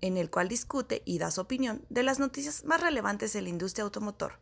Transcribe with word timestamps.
en 0.00 0.16
el 0.16 0.30
cual 0.30 0.48
discute 0.48 1.02
y 1.04 1.18
da 1.18 1.30
su 1.30 1.40
opinión 1.40 1.84
de 1.88 2.02
las 2.02 2.18
noticias 2.18 2.64
más 2.64 2.80
relevantes 2.80 3.32
de 3.32 3.42
la 3.42 3.48
industria 3.48 3.84
automotor. 3.84 4.38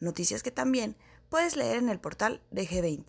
Noticias 0.00 0.42
que 0.42 0.50
también 0.50 0.96
puedes 1.28 1.56
leer 1.56 1.78
en 1.78 1.88
el 1.88 2.00
portal 2.00 2.42
de 2.50 2.66
G20. 2.66 3.04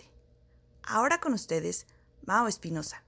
Ahora 0.83 1.19
con 1.19 1.33
ustedes, 1.33 1.87
Mao 2.25 2.47
Espinosa. 2.47 3.03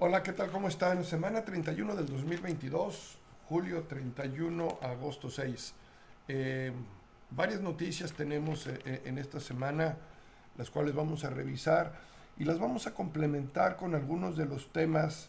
Hola, 0.00 0.22
¿qué 0.22 0.32
tal? 0.32 0.50
¿Cómo 0.52 0.68
están? 0.68 1.04
Semana 1.04 1.44
31 1.44 1.96
del 1.96 2.06
2022, 2.06 3.18
julio 3.48 3.82
31, 3.82 4.78
agosto 4.80 5.28
6. 5.28 5.74
Eh, 6.28 6.72
varias 7.30 7.60
noticias 7.60 8.12
tenemos 8.12 8.66
eh, 8.66 8.78
eh, 8.84 9.02
en 9.04 9.18
esta 9.18 9.40
semana, 9.40 9.96
las 10.56 10.70
cuales 10.70 10.94
vamos 10.94 11.24
a 11.24 11.30
revisar 11.30 11.92
y 12.38 12.44
las 12.44 12.58
vamos 12.58 12.86
a 12.86 12.94
complementar 12.94 13.76
con 13.76 13.94
algunos 13.94 14.36
de 14.36 14.46
los 14.46 14.72
temas 14.72 15.28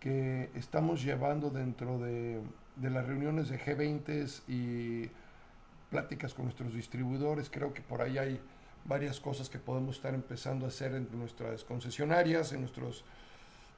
que 0.00 0.50
estamos 0.54 1.02
llevando 1.02 1.50
dentro 1.50 1.98
de, 1.98 2.40
las 2.80 3.06
reuniones 3.06 3.50
de 3.50 3.58
G20 3.58 4.42
y 4.48 5.10
pláticas 5.90 6.32
con 6.32 6.46
nuestros 6.46 6.72
distribuidores. 6.72 7.50
Creo 7.50 7.74
que 7.74 7.82
por 7.82 8.00
ahí 8.00 8.16
hay 8.16 8.40
varias 8.84 9.20
cosas 9.20 9.50
que 9.50 9.58
podemos 9.58 9.96
estar 9.96 10.14
empezando 10.14 10.64
a 10.64 10.68
hacer 10.68 10.94
en 10.94 11.06
nuestras 11.12 11.64
concesionarias, 11.64 12.52
en 12.52 12.60
nuestros 12.60 13.04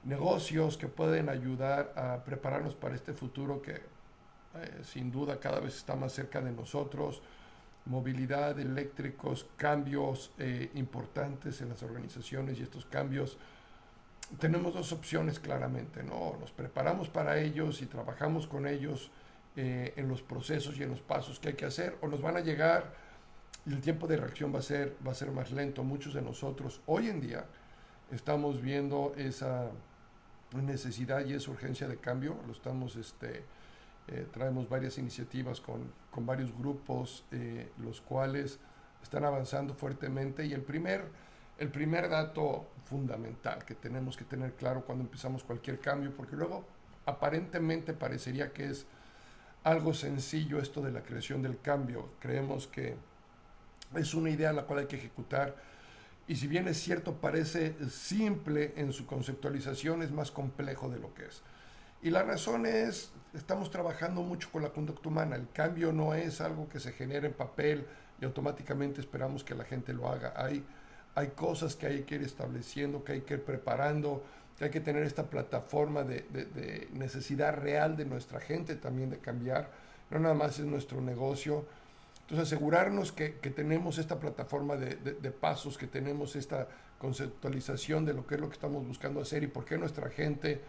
negocios 0.05 0.77
que 0.77 0.89
pueden 0.89 1.29
ayudar 1.29 1.92
a 1.97 2.25
prepararnos 2.25 2.75
para 2.75 2.95
este 2.95 3.12
futuro 3.12 3.61
que 3.61 3.73
eh, 3.73 4.81
sin 4.84 5.11
duda 5.11 5.41
cada 5.41 5.61
vez 5.61 5.77
está 5.77 5.97
más 5.97 6.12
cerca 6.12 6.41
de 6.41 6.53
nosotros 6.53 7.23
movilidad, 7.86 8.58
eléctricos, 8.58 9.47
cambios 9.56 10.33
eh, 10.38 10.70
importantes 10.75 11.61
en 11.61 11.70
las 11.70 11.83
organizaciones 11.83 12.58
y 12.58 12.62
estos 12.62 12.86
cambios, 12.86 13.39
tenemos 14.39 14.74
dos 14.74 14.92
opciones 14.92 15.39
claramente, 15.39 16.02
¿no? 16.02 16.36
Nos 16.41 16.52
preparamos 16.52 17.08
para 17.08 17.39
ellos 17.39 17.83
y 17.83 17.86
trabajamos 17.86 18.47
con 18.47 18.66
ellos 18.66 19.11
eh, 19.56 19.92
en 19.97 20.08
los 20.08 20.22
procesos 20.22 20.78
y 20.78 20.83
en 20.83 20.91
los 20.91 21.00
pasos 21.00 21.39
que 21.39 21.48
hay 21.48 21.55
que 21.55 21.66
hacer, 21.66 21.97
o 22.00 22.08
nos 22.08 22.22
van 22.22 22.36
a 22.36 22.41
llegar 22.41 22.94
y 23.66 23.72
el 23.72 23.80
tiempo 23.80 24.06
de 24.06 24.17
reacción 24.17 24.55
va 24.55 24.58
a 24.58 24.62
ser, 24.62 24.96
va 25.06 25.12
a 25.12 25.14
ser 25.14 25.30
más 25.30 25.50
lento. 25.52 25.84
Muchos 25.84 26.14
de 26.14 26.22
nosotros 26.22 26.80
hoy 26.86 27.08
en 27.08 27.20
día 27.20 27.44
estamos 28.11 28.61
viendo 28.61 29.12
esa 29.17 29.70
necesidad 30.55 31.24
y 31.24 31.34
esa 31.34 31.50
urgencia 31.50 31.89
de 31.89 31.96
cambio, 31.96 32.36
lo 32.46 32.52
estamos 32.52 32.96
este, 32.96 33.44
eh, 34.08 34.27
traemos 34.33 34.69
varias 34.69 34.98
iniciativas 34.98 35.61
con, 35.61 35.92
con 36.11 36.27
varios 36.27 36.56
grupos, 36.56 37.25
eh, 37.31 37.70
los 37.78 38.00
cuales 38.00 38.58
están 39.03 39.25
avanzando 39.25 39.75
fuertemente. 39.75 40.45
Y 40.45 40.53
el 40.53 40.62
primer, 40.62 41.05
el 41.58 41.70
primer 41.70 42.08
dato 42.08 42.67
fundamental 42.84 43.64
que 43.64 43.75
tenemos 43.75 44.17
que 44.17 44.25
tener 44.25 44.55
claro 44.55 44.84
cuando 44.84 45.05
empezamos 45.05 45.45
cualquier 45.45 45.79
cambio, 45.80 46.13
porque 46.17 46.36
luego 46.36 46.64
aparentemente 47.07 47.92
parecería 47.92 48.52
que 48.52 48.70
es 48.70 48.86
algo 49.64 49.95
sencillo 49.95 50.58
esto 50.58 50.80
de 50.80 50.90
la 50.90 51.02
creación 51.02 51.42
del 51.42 51.61
cambio. 51.61 52.11
Creemos 52.19 52.67
que 52.67 52.96
es 53.95 54.14
una 54.14 54.30
idea 54.30 54.52
la 54.52 54.64
cual 54.64 54.80
hay 54.80 54.86
que 54.86 54.96
ejecutar. 54.96 55.57
Y 56.27 56.36
si 56.36 56.46
bien 56.46 56.69
es 56.69 56.79
cierto, 56.79 57.14
parece 57.14 57.74
simple 57.89 58.73
en 58.77 58.92
su 58.92 59.07
conceptualización, 59.07 60.02
es 60.02 60.11
más 60.11 60.30
complejo 60.30 60.89
de 60.89 60.98
lo 60.98 61.13
que 61.14 61.27
es. 61.27 61.42
Y 62.02 62.11
la 62.11 62.24
razón 62.24 62.67
es, 62.67 63.13
estamos 63.33 63.70
trabajando 63.70 64.23
mucho 64.23 64.51
con 64.51 64.63
la 64.63 64.70
conducta 64.70 65.08
humana. 65.08 65.36
El 65.36 65.48
cambio 65.51 65.92
no 65.92 66.14
es 66.14 66.40
algo 66.40 66.68
que 66.68 66.80
se 66.80 66.92
genera 66.92 67.27
en 67.27 67.33
papel 67.33 67.86
y 68.20 68.24
automáticamente 68.24 69.01
esperamos 69.01 69.45
que 69.45 69.55
la 69.55 69.64
gente 69.64 69.92
lo 69.92 70.08
haga. 70.08 70.35
Hay, 70.36 70.64
hay 71.14 71.29
cosas 71.29 71.77
que 71.77 71.86
hay 71.86 72.02
que 72.02 72.17
ir 72.17 72.23
estableciendo, 72.23 73.05
que 73.05 73.13
hay 73.13 73.20
que 73.20 73.35
ir 73.35 73.45
preparando, 73.45 74.24
que 74.58 74.64
hay 74.64 74.70
que 74.70 74.80
tener 74.80 75.05
esta 75.05 75.30
plataforma 75.30 76.02
de, 76.02 76.89
necesidad 76.92 77.57
real 77.57 77.96
de 77.96 78.05
nuestra 78.05 78.40
gente 78.40 78.74
también 78.74 79.11
de 79.11 79.19
cambiar. 79.19 79.70
No 80.11 80.19
nada 80.19 80.34
más 80.34 80.58
es 80.58 80.67
nuestro 80.67 81.01
negocio. 81.01 81.64
Entonces 82.23 82.48
asegurarnos 82.48 83.13
que, 83.13 83.36
que 83.36 83.51
tenemos 83.51 83.98
esta 83.98 84.19
plataforma 84.19 84.77
de, 84.77 85.30
pasos, 85.30 85.79
que 85.79 85.86
tenemos 85.86 86.34
esta 86.34 86.67
conceptualización 86.98 88.05
de 88.05 88.14
lo 88.14 88.27
que 88.27 88.34
es 88.36 88.40
lo 88.40 88.48
que 88.48 88.55
estamos 88.55 88.86
buscando 88.86 89.20
hacer 89.20 89.42
y 89.45 89.48
por 89.48 89.64
qué 89.64 89.79
nuestra 89.79 90.08
gente 90.11 90.63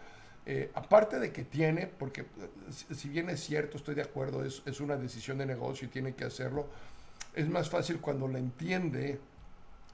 eh, 0.46 0.70
aparte 0.74 1.18
de 1.18 1.32
que 1.32 1.44
tiene, 1.44 1.86
porque 1.86 2.22
eh, 2.22 2.94
si 2.94 3.08
bien 3.08 3.30
es 3.30 3.40
cierto, 3.40 3.78
estoy 3.78 3.94
de 3.94 4.02
acuerdo, 4.02 4.44
es, 4.44 4.80
una 4.80 4.96
decisión 4.96 5.38
de 5.38 5.46
negocio 5.46 5.88
y 5.88 5.90
tiene 5.90 6.14
que 6.14 6.24
hacerlo, 6.24 6.66
es 7.34 7.48
más 7.48 7.70
fácil 7.70 8.00
cuando 8.00 8.28
la 8.28 8.38
entiende 8.38 9.18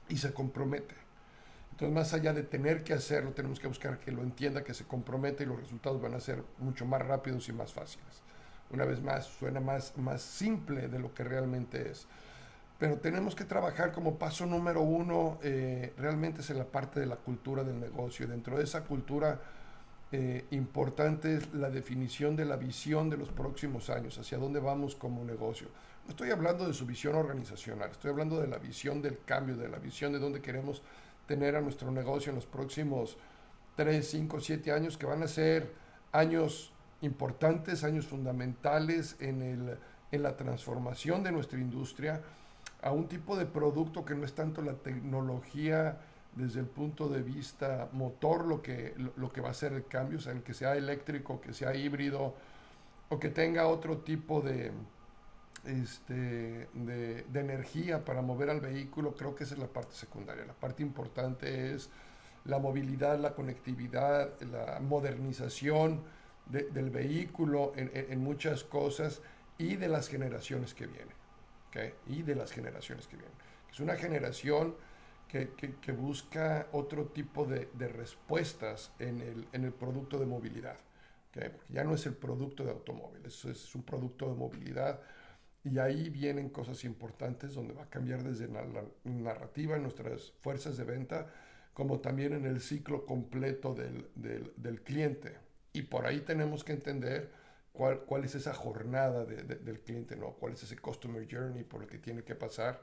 y 0.09 0.17
se 0.17 0.33
compromete. 0.33 0.95
Entonces, 1.71 1.95
más 1.95 2.13
allá 2.13 2.33
de 2.33 2.43
tener 2.43 2.83
que 2.83 2.93
hacerlo, 2.93 3.31
tenemos 3.31 3.59
que 3.59 3.67
buscar 3.67 3.97
que 3.97 4.11
lo 4.11 4.21
entienda, 4.21 4.63
que 4.63 4.73
se 4.73 4.83
compromete 4.83 5.43
y 5.43 5.47
los 5.47 5.59
resultados 5.59 6.01
van 6.01 6.15
a 6.15 6.19
ser 6.19 6.43
mucho 6.59 6.85
más 6.85 7.01
rápidos 7.01 7.47
y 7.47 7.53
más 7.53 7.71
fáciles. 7.71 8.21
Una 8.71 8.85
vez 8.85 9.01
más, 9.01 9.25
suena 9.25 9.61
más, 9.61 9.97
más 9.97 10.21
simple 10.21 10.89
de 10.89 10.99
lo 10.99 11.13
que 11.13 11.23
realmente 11.23 11.89
es. 11.89 12.07
Pero 12.77 12.97
tenemos 12.97 13.35
que 13.35 13.45
trabajar 13.45 13.91
como 13.93 14.17
paso 14.17 14.45
número 14.45 14.81
uno, 14.81 15.39
eh, 15.43 15.93
realmente 15.97 16.41
es 16.41 16.49
en 16.49 16.57
la 16.57 16.65
parte 16.65 16.99
de 16.99 17.05
la 17.05 17.15
cultura 17.15 17.63
del 17.63 17.79
negocio. 17.79 18.27
Dentro 18.27 18.57
de 18.57 18.63
esa 18.63 18.83
cultura, 18.83 19.39
eh, 20.11 20.45
importante 20.51 21.35
es 21.35 21.53
la 21.53 21.69
definición 21.69 22.35
de 22.35 22.45
la 22.45 22.57
visión 22.57 23.09
de 23.09 23.17
los 23.17 23.29
próximos 23.29 23.89
años, 23.89 24.17
hacia 24.17 24.37
dónde 24.37 24.59
vamos 24.59 24.95
como 24.95 25.23
negocio. 25.23 25.67
No 26.05 26.09
estoy 26.09 26.31
hablando 26.31 26.67
de 26.67 26.73
su 26.73 26.85
visión 26.85 27.15
organizacional, 27.15 27.91
estoy 27.91 28.11
hablando 28.11 28.39
de 28.39 28.47
la 28.47 28.57
visión 28.57 29.01
del 29.01 29.19
cambio, 29.23 29.55
de 29.55 29.69
la 29.69 29.77
visión 29.77 30.11
de 30.11 30.19
dónde 30.19 30.41
queremos 30.41 30.81
tener 31.27 31.55
a 31.55 31.61
nuestro 31.61 31.91
negocio 31.91 32.31
en 32.31 32.35
los 32.35 32.45
próximos 32.45 33.17
3, 33.77 34.05
5, 34.05 34.39
7 34.41 34.71
años, 34.73 34.97
que 34.97 35.05
van 35.05 35.23
a 35.23 35.27
ser 35.27 35.71
años 36.11 36.73
importantes, 37.01 37.83
años 37.83 38.05
fundamentales 38.05 39.15
en, 39.19 39.41
el, 39.41 39.77
en 40.11 40.23
la 40.23 40.35
transformación 40.35 41.23
de 41.23 41.31
nuestra 41.31 41.59
industria 41.59 42.21
a 42.81 42.91
un 42.91 43.07
tipo 43.07 43.37
de 43.37 43.45
producto 43.45 44.03
que 44.03 44.15
no 44.15 44.25
es 44.25 44.33
tanto 44.33 44.61
la 44.61 44.73
tecnología 44.73 45.99
desde 46.35 46.61
el 46.61 46.65
punto 46.65 47.09
de 47.09 47.21
vista 47.21 47.89
motor 47.91 48.45
lo 48.45 48.61
que, 48.61 48.95
lo, 49.15 49.31
que 49.31 49.41
va 49.41 49.49
a 49.49 49.53
ser 49.53 49.73
el 49.73 49.85
cambio, 49.85 50.17
o 50.17 50.21
sea, 50.21 50.31
el 50.31 50.43
que 50.43 50.53
sea 50.53 50.75
eléctrico, 50.75 51.41
que 51.41 51.53
sea 51.53 51.75
híbrido 51.75 52.33
o 53.09 53.19
que 53.19 53.29
tenga 53.29 53.67
otro 53.67 53.97
tipo 53.97 54.41
de, 54.41 54.71
este, 55.65 56.69
de, 56.73 57.25
energía 57.33 58.05
para 58.05 58.21
mover 58.21 58.49
al 58.49 58.61
vehículo, 58.61 59.13
creo 59.15 59.35
que 59.35 59.43
esa 59.43 59.55
es 59.55 59.59
la 59.59 59.67
parte 59.67 59.93
secundaria. 59.93 60.45
La 60.45 60.53
parte 60.53 60.81
importante 60.81 61.73
es 61.73 61.89
la 62.45 62.57
movilidad, 62.57 63.19
la 63.19 63.35
conectividad, 63.35 64.39
la 64.41 64.79
modernización 64.79 66.01
del 66.45 66.89
vehículo 66.89 67.71
en, 67.75 68.19
muchas 68.19 68.63
cosas 68.63 69.21
y 69.57 69.75
de 69.75 69.87
las 69.87 70.07
generaciones 70.07 70.73
que 70.73 70.87
vienen. 70.87 71.13
¿okay? 71.69 71.93
Y 72.07 72.23
de 72.23 72.35
las 72.35 72.51
generaciones 72.51 73.07
que 73.07 73.17
vienen. 73.17 73.35
Es 73.71 73.79
una 73.79 73.95
generación 73.95 74.75
que, 75.31 75.91
busca 75.93 76.67
otro 76.73 77.05
tipo 77.07 77.45
de, 77.45 77.69
respuestas 77.87 78.91
en 78.99 79.21
el, 79.21 79.47
en 79.53 79.63
el, 79.63 79.73
producto 79.73 80.19
de 80.19 80.25
movilidad. 80.25 80.77
Ya 81.69 81.85
no 81.85 81.95
es 81.95 82.05
el 82.05 82.15
producto 82.15 82.65
de 82.65 82.71
automóvil, 82.71 83.25
es, 83.25 83.45
es 83.45 83.73
un 83.73 83.83
producto 83.83 84.27
de 84.27 84.35
movilidad. 84.35 84.99
Y 85.63 85.77
ahí 85.77 86.09
vienen 86.09 86.49
cosas 86.49 86.83
importantes 86.83 87.53
donde 87.53 87.73
va 87.73 87.83
a 87.83 87.89
cambiar 87.89 88.23
desde 88.23 88.47
la, 88.47 88.65
narrativa 89.05 89.77
en 89.77 89.83
nuestras 89.83 90.33
fuerzas 90.41 90.75
de 90.75 90.83
venta, 90.83 91.27
como 91.73 91.99
también 91.99 92.33
en 92.33 92.45
el 92.45 92.59
ciclo 92.59 93.05
completo 93.05 93.73
del, 93.73 94.09
del, 94.15 94.51
del 94.57 94.81
cliente. 94.81 95.37
Y 95.71 95.83
por 95.83 96.05
ahí 96.05 96.21
tenemos 96.21 96.65
que 96.65 96.73
entender 96.73 97.31
cuál, 97.71 98.01
cuál 98.01 98.25
es 98.25 98.35
esa 98.35 98.53
jornada 98.53 99.23
del 99.23 99.79
cliente, 99.79 100.17
¿no? 100.17 100.33
cuál 100.33 100.53
es 100.53 100.63
ese 100.63 100.75
customer 100.77 101.25
journey 101.31 101.63
por 101.63 101.83
el 101.83 101.87
que 101.87 101.99
tiene 101.99 102.23
que 102.23 102.35
pasar 102.35 102.81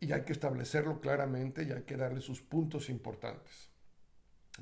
y 0.00 0.12
hay 0.12 0.22
que 0.22 0.32
establecerlo 0.32 1.00
claramente 1.00 1.64
y 1.64 1.72
hay 1.72 1.82
que 1.82 1.96
darle 1.96 2.20
sus 2.20 2.40
puntos 2.40 2.88
importantes. 2.88 3.70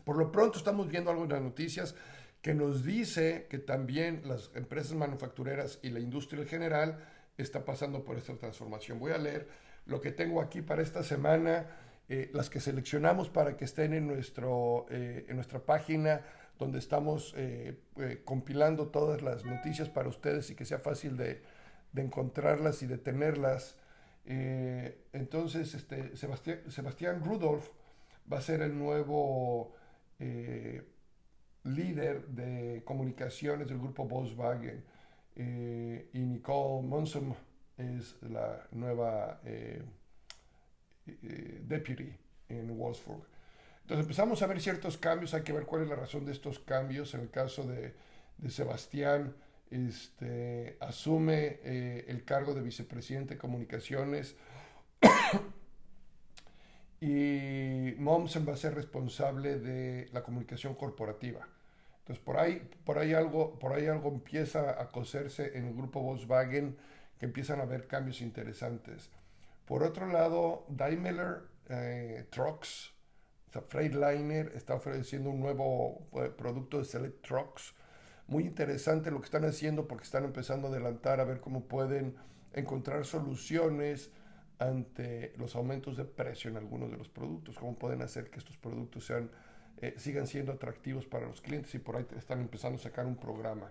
Por 0.05 0.17
lo 0.17 0.31
pronto 0.31 0.59
estamos 0.59 0.89
viendo 0.89 1.11
algo 1.11 1.25
en 1.25 1.31
las 1.31 1.43
noticias 1.43 1.95
que 2.43 2.55
nos 2.55 2.85
dice 2.85 3.47
que 3.51 3.59
también 3.59 4.23
las 4.25 4.51
empresas 4.55 4.95
manufactureras 4.95 5.79
y 5.83 5.91
la 5.91 6.01
industria 6.01 6.43
en 6.43 6.49
general 6.49 7.05
está 7.37 7.65
pasando 7.65 8.05
por 8.05 8.17
esta 8.17 8.37
transformación. 8.37 8.99
Voy 8.99 9.13
a 9.13 9.19
leer 9.19 9.49
lo 9.87 10.01
que 10.01 10.13
tengo 10.13 10.41
aquí 10.41 10.63
para 10.63 10.83
esta 10.83 11.03
semana, 11.03 11.67
eh, 12.09 12.31
las 12.33 12.51
que 12.51 12.61
seleccionamos 12.61 13.31
para 13.31 13.57
que 13.57 13.65
estén 13.65 13.93
en, 13.95 14.07
nuestro, 14.07 14.87
eh, 14.91 15.27
en 15.29 15.37
nuestra 15.37 15.61
página 15.61 16.23
donde 16.59 16.79
estamos 16.79 17.35
eh, 17.37 17.83
compilando 18.25 18.89
todas 18.89 19.21
las 19.21 19.45
noticias 19.45 19.91
para 19.91 20.09
ustedes 20.09 20.49
y 20.51 20.55
que 20.55 20.65
sea 20.65 20.79
fácil 20.79 21.17
de, 21.17 21.43
de 21.93 22.03
encontrarlas 22.03 22.83
y 22.83 22.87
de 22.87 22.97
tenerlas. 22.97 23.77
Entonces, 24.27 25.75
este, 25.75 26.17
Sebastián, 26.17 26.61
Sebastián 26.69 27.23
Rudolph 27.25 27.69
va 28.31 28.39
a 28.39 28.41
ser 28.41 28.61
el 28.63 28.77
nuevo 28.77 29.75
líder 31.65 32.27
de 32.29 32.83
comunicaciones 32.85 33.69
del 33.69 33.79
grupo 33.79 34.05
Volkswagen 34.05 34.85
y 35.37 36.19
Nicole 36.19 36.87
Monson 36.87 37.37
es 37.77 38.17
la 38.23 38.67
nueva 38.73 39.41
eh, 39.45 39.83
eh, 41.07 41.61
deputy 41.63 42.11
en 42.49 42.77
Wolfsburg. 42.77 43.25
Entonces 43.83 44.05
empezamos 44.05 44.43
a 44.43 44.47
ver 44.47 44.61
ciertos 44.61 44.97
cambios, 44.97 45.35
hay 45.35 45.43
que 45.43 45.53
ver 45.53 45.67
cuál 45.67 45.83
es 45.83 45.89
la 45.89 45.97
razón 45.97 46.25
de 46.25 46.33
estos 46.33 46.59
cambios. 46.59 47.15
En 47.15 47.21
el 47.21 47.31
caso 47.31 47.65
de, 47.65 47.95
Sebastián, 48.49 49.35
este, 49.71 50.77
asume 50.81 51.61
eh, 51.63 52.05
el 52.09 52.25
cargo 52.25 52.55
de 52.55 52.63
vicepresidente 52.63 53.35
de 53.35 53.39
comunicaciones 53.39 54.37
y 57.01 57.95
Momsen 57.99 58.49
va 58.49 58.55
a 58.55 58.57
ser 58.57 58.75
responsable 58.75 59.59
de 59.59 60.09
la 60.13 60.23
comunicación 60.23 60.75
corporativa. 60.75 61.47
Entonces 61.99 62.25
por 62.25 62.39
ahí, 62.39 62.69
por 62.85 62.99
ahí, 62.99 63.15
algo, 63.15 63.59
por 63.59 63.73
ahí 63.73 63.87
algo 63.87 64.09
empieza 64.11 64.81
a 64.81 64.89
coserse 64.91 65.59
en 65.59 65.67
el 65.67 65.75
grupo 65.75 66.01
Volkswagen 66.01 66.77
que 67.19 67.27
empiezan 67.27 67.61
a 67.61 67.65
haber 67.65 67.87
cambios 67.87 68.21
interesantes. 68.21 69.11
Por 69.65 69.83
otro 69.83 70.07
lado, 70.07 70.65
Daimler 70.69 71.43
eh, 71.69 72.27
Trucks, 72.31 72.93
o 73.55 73.61
Freightliner, 73.61 74.53
está 74.55 74.75
ofreciendo 74.75 75.31
un 75.31 75.41
nuevo 75.41 76.07
eh, 76.13 76.31
producto 76.37 76.79
de 76.79 76.85
Select 76.85 77.27
Trucks. 77.27 77.75
Muy 78.29 78.45
interesante 78.45 79.11
lo 79.11 79.21
que 79.21 79.27
están 79.27 79.45
haciendo 79.45 79.87
porque 79.87 80.05
están 80.05 80.25
empezando 80.25 80.69
a 80.69 80.71
adelantar 80.71 81.21
a 81.21 81.25
ver 81.25 81.41
cómo 81.41 81.65
pueden 81.65 82.17
encontrar 82.53 83.05
soluciones 83.05 84.11
ante 84.59 85.33
los 85.37 85.55
aumentos 85.55 85.97
de 85.97 86.05
precio 86.05 86.51
en 86.51 86.57
algunos 86.57 86.91
de 86.91 86.97
los 86.97 87.09
productos, 87.09 87.57
cómo 87.59 87.75
pueden 87.75 88.03
hacer 88.03 88.31
que 88.31 88.39
estos 88.39 88.57
productos 88.57 89.07
sean, 89.07 89.31
eh, 89.79 89.95
sigan 89.99 90.27
siendo 90.27 90.53
atractivos 90.53 91.07
para 91.07 91.27
los 91.27 91.41
clientes 91.41 91.75
y 91.75 91.79
por 91.79 91.97
ahí 91.97 92.07
están 92.17 92.41
empezando 92.41 92.79
a 92.79 92.83
sacar 92.83 93.07
un 93.07 93.17
programa. 93.17 93.71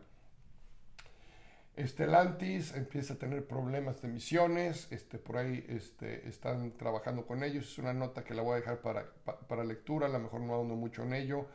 Estelantis 1.75 2.74
empieza 2.74 3.16
a 3.16 3.18
tener 3.18 3.46
problemas 3.46 4.02
de 4.02 4.07
emisiones, 4.07 4.88
este, 4.92 5.18
por 5.18 5.38
ahí 5.38 5.66
este, 5.68 6.28
están 6.30 6.72
trabajando 6.72 7.25
con 7.25 7.44
ellos, 7.44 7.66
es 7.69 7.78
una 7.78 7.94
nota 7.94 8.24
que 8.24 8.34
la 8.34 8.44
voy 8.44 8.54
a 8.54 8.56
dejar 8.57 8.80
para, 8.80 9.06
para, 9.48 9.63
lectura, 9.66 10.06
a 10.06 10.10
lo 10.10 10.19
mejor 10.19 10.40
no 10.40 10.54
ahondo 10.54 10.75
mucho 10.75 11.04
en 11.04 11.13
ello. 11.13 11.48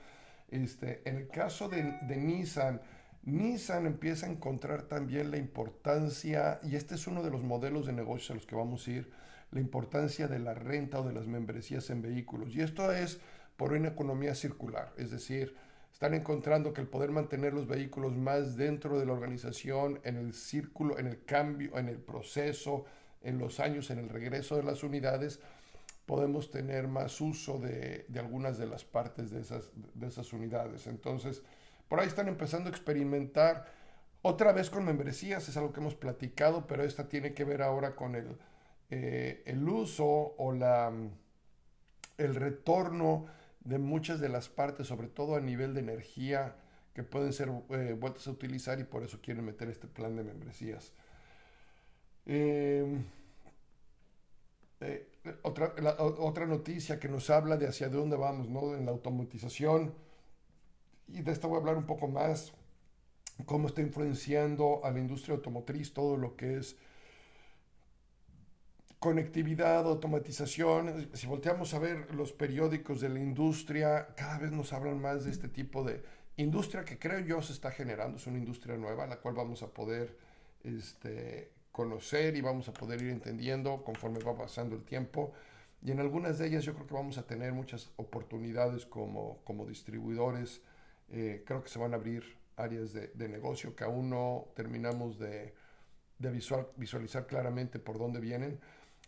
Este, 0.50 1.02
en 1.04 1.16
el 1.16 1.28
caso 1.28 1.68
de, 1.68 1.98
de, 2.02 2.16
Nissan, 2.16 2.80
Nissan 3.22 3.86
empieza 3.86 4.26
a 4.26 4.30
encontrar 4.30 4.82
también 4.82 5.30
la 5.30 5.36
importancia, 5.36 6.60
y 6.62 6.76
este 6.76 6.96
es 6.96 7.06
uno 7.06 7.22
de 7.22 7.30
los 7.30 7.42
modelos 7.42 7.86
de 7.86 7.92
negocios 7.92 8.30
a 8.30 8.34
los 8.34 8.46
que 8.46 8.56
vamos 8.56 8.86
a 8.86 8.90
ir, 8.90 9.10
la 9.52 9.60
importancia 9.60 10.28
de 10.28 10.38
la 10.38 10.54
renta 10.54 11.00
o 11.00 11.06
de 11.06 11.12
las 11.12 11.26
membresías 11.26 11.90
en 11.90 12.02
vehículos. 12.02 12.54
Y 12.54 12.62
esto 12.62 12.92
es 12.92 13.20
por 13.56 13.72
una 13.72 13.88
economía 13.88 14.34
circular, 14.34 14.92
es 14.96 15.10
decir, 15.10 15.54
están 15.92 16.14
encontrando 16.14 16.72
que 16.72 16.80
el 16.80 16.86
poder 16.86 17.10
mantener 17.10 17.52
los 17.52 17.66
vehículos 17.66 18.16
más 18.16 18.56
dentro 18.56 18.98
de 18.98 19.06
la 19.06 19.12
organización, 19.12 20.00
en 20.04 20.16
el 20.16 20.32
círculo, 20.32 20.98
en 20.98 21.06
el 21.06 21.24
cambio, 21.24 21.78
en 21.78 21.88
el 21.88 21.98
proceso, 21.98 22.86
en 23.22 23.38
los 23.38 23.60
años, 23.60 23.90
en 23.90 23.98
el 23.98 24.08
regreso 24.08 24.56
de 24.56 24.62
las 24.62 24.82
unidades, 24.82 25.40
podemos 26.10 26.50
tener 26.50 26.88
más 26.88 27.20
uso 27.20 27.60
de, 27.60 28.04
algunas 28.18 28.58
de 28.58 28.66
las 28.66 28.84
partes 28.84 29.30
de 29.30 29.42
esas, 29.42 29.70
de 29.94 30.08
esas 30.08 30.32
unidades. 30.32 30.88
Entonces, 30.88 31.40
por 31.86 32.00
ahí 32.00 32.08
están 32.08 32.26
empezando 32.26 32.68
a 32.68 32.72
experimentar 32.72 33.72
otra 34.20 34.50
vez 34.50 34.70
con 34.70 34.84
membresías, 34.84 35.48
es 35.48 35.56
algo 35.56 35.72
que 35.72 35.78
hemos 35.78 35.94
platicado, 35.94 36.66
pero 36.66 36.82
esta 36.82 37.08
tiene 37.08 37.32
que 37.32 37.44
ver 37.44 37.62
ahora 37.62 37.94
con 37.94 38.16
el, 38.16 38.36
eh, 38.90 39.44
el 39.46 39.68
uso 39.68 40.34
o 40.36 40.52
la, 40.52 40.92
el 42.18 42.34
retorno 42.34 43.26
de 43.60 43.78
muchas 43.78 44.18
de 44.18 44.30
las 44.30 44.48
partes, 44.48 44.88
sobre 44.88 45.06
todo 45.06 45.36
a 45.36 45.40
nivel 45.40 45.74
de 45.74 45.80
energía, 45.80 46.56
que 46.92 47.04
pueden 47.04 47.32
ser 47.32 47.52
eh, 47.68 47.96
vueltas 47.96 48.26
a 48.26 48.32
utilizar 48.32 48.80
y 48.80 48.84
por 48.84 49.04
eso 49.04 49.20
quieren 49.20 49.44
meter 49.44 49.68
este 49.68 49.86
plan 49.86 50.16
de 50.16 50.24
membresías. 50.24 50.92
Em, 52.26 53.04
eh, 54.80 55.06
otra, 55.42 55.74
otra 55.98 56.46
noticia 56.46 56.98
que 56.98 57.08
nos 57.08 57.28
habla 57.30 57.56
de 57.56 57.68
hacia 57.68 57.88
dónde 57.88 58.16
vamos, 58.16 58.48
¿no? 58.48 58.74
En 58.74 58.86
la 58.86 58.92
automatización, 58.92 59.94
y 61.08 61.22
de 61.22 61.32
esto 61.32 61.48
voy 61.48 61.56
a 61.56 61.60
hablar 61.60 61.76
un 61.76 61.86
poco 61.86 62.08
más, 62.08 62.52
cómo 63.44 63.68
está 63.68 63.80
influenciando 63.80 64.80
a 64.84 64.90
la 64.90 64.98
industria 64.98 65.34
automotriz 65.34 65.92
todo 65.92 66.16
lo 66.16 66.36
que 66.36 66.58
es 66.58 66.76
conectividad, 68.98 69.86
automatización. 69.86 71.08
Si 71.14 71.26
volteamos 71.26 71.74
a 71.74 71.78
ver 71.78 72.14
los 72.14 72.32
periódicos 72.32 73.00
de 73.00 73.08
la 73.08 73.18
industria, 73.18 74.08
cada 74.16 74.38
vez 74.38 74.52
nos 74.52 74.72
hablan 74.72 75.00
más 75.00 75.24
de 75.24 75.30
este 75.30 75.48
tipo 75.48 75.82
de 75.82 76.02
industria 76.36 76.84
que 76.84 76.98
creo 76.98 77.20
yo 77.20 77.42
se 77.42 77.52
está 77.52 77.70
generando. 77.70 78.18
Es 78.18 78.26
una 78.26 78.38
industria 78.38 78.76
nueva, 78.76 79.06
la 79.06 79.16
cual 79.16 79.34
vamos 79.34 79.62
a 79.62 79.68
poder 79.68 80.16
este, 80.62 81.50
conocer 81.80 82.36
y 82.36 82.40
vamos 82.40 82.68
a 82.68 82.72
poder 82.72 83.00
ir 83.02 83.10
entendiendo 83.10 83.82
conforme 83.84 84.20
va 84.20 84.36
pasando 84.36 84.76
el 84.76 84.84
tiempo. 84.84 85.32
Y 85.82 85.90
en 85.92 86.00
algunas 86.00 86.38
de 86.38 86.48
ellas 86.48 86.64
yo 86.64 86.74
creo 86.74 86.86
que 86.86 86.94
vamos 86.94 87.16
a 87.18 87.26
tener 87.26 87.52
muchas 87.52 87.90
oportunidades 87.96 88.84
como, 88.86 89.40
como 89.44 89.66
distribuidores. 89.66 90.60
Eh, 91.10 91.42
creo 91.46 91.62
que 91.62 91.70
se 91.70 91.78
van 91.78 91.92
a 91.92 91.96
abrir 91.96 92.22
áreas 92.56 92.92
de, 92.92 93.08
de 93.08 93.28
negocio 93.28 93.74
que 93.74 93.84
aún 93.84 94.10
no 94.10 94.48
terminamos 94.54 95.18
de, 95.18 95.54
de 96.18 96.30
visual, 96.30 96.68
visualizar 96.76 97.26
claramente 97.26 97.78
por 97.78 97.98
dónde 97.98 98.20
vienen 98.20 98.60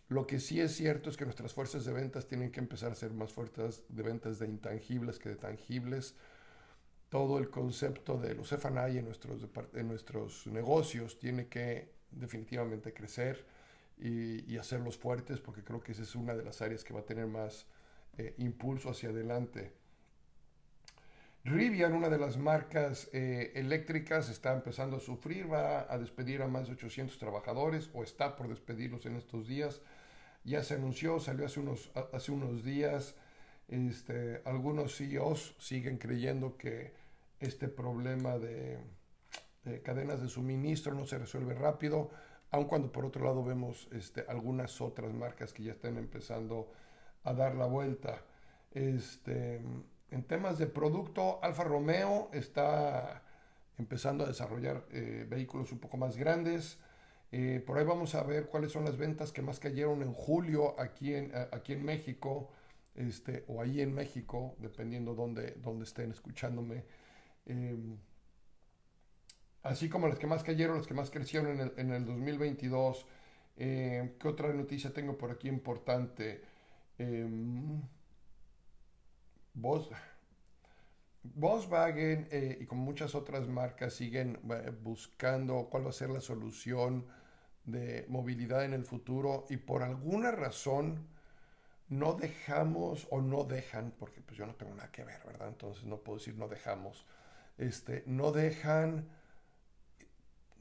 lo 0.09 0.27
que 0.27 0.39
sí 0.39 0.59
es 0.59 0.75
cierto 0.75 1.09
es 1.09 1.17
que 1.17 1.25
nuestras 1.25 1.53
fuerzas 1.53 1.85
de 1.85 1.93
ventas 1.93 2.27
tienen 2.27 2.51
que 2.51 2.59
empezar 2.59 2.91
a 2.91 2.95
ser 2.95 3.13
más 3.13 3.31
fuertes 3.33 3.83
de 3.89 4.03
ventas 4.03 4.37
de 4.37 4.47
intangibles 4.47 5.17
que 5.17 5.29
de 5.29 5.35
tangibles. 5.35 6.15
Todo 7.09 7.39
el 7.39 7.49
concepto 7.49 8.17
de 8.17 8.35
los 8.35 8.51
en 8.51 9.05
nuestros, 9.05 9.47
en 9.73 9.87
nuestros 9.87 10.47
negocios 10.47 11.19
tiene 11.19 11.47
que 11.47 11.91
definitivamente 12.15 12.93
crecer 12.93 13.45
y, 13.97 14.57
hacerlos 14.57 14.97
fuertes 14.97 15.39
porque 15.39 15.63
creo 15.63 15.81
que 15.81 15.91
esa 15.91 16.03
es 16.03 16.15
una 16.15 16.35
de 16.35 16.43
las 16.43 16.61
áreas 16.61 16.83
que 16.83 16.93
va 16.93 17.01
a 17.01 17.05
tener 17.05 17.27
más 17.27 17.65
eh, 18.17 18.33
impulso 18.37 18.89
hacia 18.89 19.09
adelante. 19.09 19.71
Rivian, 21.45 21.93
una 21.93 22.09
de 22.09 22.17
las 22.17 22.37
marcas 22.37 23.09
eh, 23.11 23.51
eléctricas, 23.55 24.29
está 24.29 24.53
empezando 24.53 24.97
a 24.97 24.99
sufrir, 24.99 25.51
va 25.51 25.91
a 25.91 25.97
despedir 25.97 26.41
a 26.41 26.47
más 26.47 26.67
de 26.67 26.73
800 26.73 27.17
trabajadores 27.17 27.89
o 27.93 28.03
está 28.03 28.35
por 28.35 28.47
despedirlos 28.47 29.05
en 29.05 29.17
estos 29.17 29.47
días 29.47 29.81
ya 30.43 30.63
se 30.63 30.75
anunció, 30.75 31.19
salió 31.19 31.45
hace 31.45 31.59
unos, 31.59 31.89
hace 32.11 32.31
unos 32.31 32.63
días. 32.63 33.15
Este, 33.69 34.41
algunos 34.45 34.97
CEOs 34.97 35.55
siguen 35.57 35.97
creyendo 35.97 36.57
que 36.57 36.93
este 37.39 37.67
problema 37.69 38.37
de, 38.37 38.77
cadenas 39.83 40.21
de 40.21 40.27
suministro 40.27 40.93
no 40.93 41.05
se 41.05 41.17
resuelve 41.17 41.53
rápido, 41.53 42.09
aun 42.51 42.65
cuando 42.65 42.91
por 42.91 43.05
otro 43.05 43.23
lado 43.23 43.43
vemos 43.43 43.87
este, 43.91 44.25
algunas 44.27 44.81
otras 44.81 45.13
marcas 45.13 45.53
que 45.53 45.63
ya 45.63 45.71
están 45.71 45.97
empezando 45.97 46.71
a 47.23 47.33
dar 47.33 47.55
la 47.55 47.65
vuelta. 47.65 48.21
Este, 48.71 49.61
en 50.11 50.23
temas 50.23 50.57
de 50.57 50.67
producto, 50.67 51.39
Alfa 51.41 51.63
Romeo 51.63 52.29
está 52.33 53.23
empezando 53.77 54.23
a 54.23 54.27
desarrollar 54.27 54.85
eh, 54.91 55.25
vehículos 55.27 55.71
un 55.71 55.79
poco 55.79 55.97
más 55.97 56.17
grandes. 56.17 56.77
Eh, 57.31 57.63
por 57.65 57.77
ahí 57.77 57.85
vamos 57.85 58.13
a 58.13 58.23
ver 58.23 58.47
cuáles 58.47 58.71
son 58.71 58.85
las 58.85 58.97
ventas 58.97 59.31
que 59.31 59.41
más 59.41 59.59
cayeron 59.59 60.03
en 60.03 60.13
julio 60.13 60.79
aquí 60.79 61.15
en, 61.15 61.31
aquí 61.51 61.73
en 61.73 61.83
México, 61.83 62.51
este, 62.93 63.43
o 63.47 63.61
ahí 63.61 63.81
en 63.81 63.93
México, 63.93 64.55
dependiendo 64.59 65.15
dónde, 65.15 65.55
dónde 65.57 65.85
estén 65.85 66.11
escuchándome. 66.11 66.83
Em, 67.47 67.97
así 69.63 69.89
como 69.89 70.07
las 70.07 70.19
que 70.19 70.27
más 70.27 70.43
cayeron, 70.43 70.77
las 70.77 70.87
que 70.87 70.93
más 70.93 71.09
crecieron 71.09 71.51
en 71.53 71.59
el, 71.59 71.73
en 71.77 71.91
el 71.91 72.05
2022. 72.05 73.07
Em, 73.57 74.17
¿Qué 74.17 74.27
otra 74.27 74.53
noticia 74.53 74.93
tengo 74.93 75.17
por 75.17 75.31
aquí 75.31 75.47
importante? 75.47 76.41
Em, 76.97 77.81
Volkswagen 81.23 82.27
eh, 82.31 82.57
y 82.61 82.65
como 82.65 82.83
muchas 82.83 83.15
otras 83.15 83.47
marcas 83.47 83.93
siguen 83.93 84.39
eh, 84.51 84.71
buscando 84.81 85.67
cuál 85.69 85.85
va 85.85 85.89
a 85.89 85.93
ser 85.93 86.09
la 86.09 86.21
solución 86.21 87.05
de 87.65 88.05
movilidad 88.09 88.65
en 88.65 88.73
el 88.73 88.83
futuro 88.83 89.45
y 89.49 89.57
por 89.57 89.83
alguna 89.83 90.31
razón 90.31 91.07
no 91.87 92.13
dejamos 92.13 93.07
o 93.11 93.21
no 93.21 93.43
dejan, 93.43 93.91
porque 93.97 94.21
pues 94.21 94.37
yo 94.37 94.45
no 94.45 94.55
tengo 94.55 94.73
nada 94.73 94.91
que 94.91 95.03
ver, 95.03 95.21
¿verdad? 95.25 95.47
Entonces 95.47 95.83
no 95.85 95.97
puedo 95.97 96.17
decir 96.17 96.35
no 96.35 96.47
dejamos, 96.47 97.05
este, 97.57 98.03
no 98.07 98.31
dejan 98.31 99.07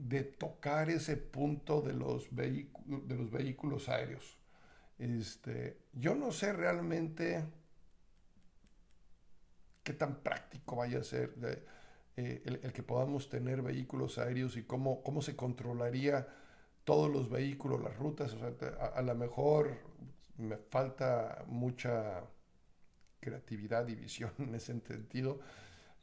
de 0.08 0.24
tocar 0.24 0.90
ese 0.90 1.16
punto 1.16 1.80
de 1.80 1.92
los, 1.92 2.28
de 2.34 3.16
los 3.16 3.30
vehículos 3.30 3.88
aéreos. 3.88 4.36
Este, 4.98 5.78
yo 5.92 6.14
no 6.14 6.32
sé 6.32 6.52
realmente 6.52 7.44
qué 9.82 9.92
tan 9.92 10.16
práctico 10.16 10.76
vaya 10.76 10.98
a 10.98 11.04
ser 11.04 11.34
eh, 12.16 12.42
el, 12.44 12.72
que 12.72 12.82
podamos 12.82 13.28
tener 13.28 13.62
vehículos 13.62 14.18
aéreos 14.18 14.56
y 14.56 14.64
cómo, 14.64 15.02
cómo 15.02 15.22
se 15.22 15.36
controlaría 15.36 16.26
todos 16.84 17.10
los 17.10 17.30
vehículos, 17.30 17.80
las 17.80 17.96
rutas. 17.96 18.36
a, 18.94 19.02
lo 19.02 19.14
mejor 19.14 19.78
me 20.36 20.56
falta 20.56 21.44
mucha 21.46 22.24
creatividad 23.20 23.86
y 23.86 23.94
visión 23.94 24.32
en 24.38 24.54
ese 24.56 24.78
sentido, 24.82 25.38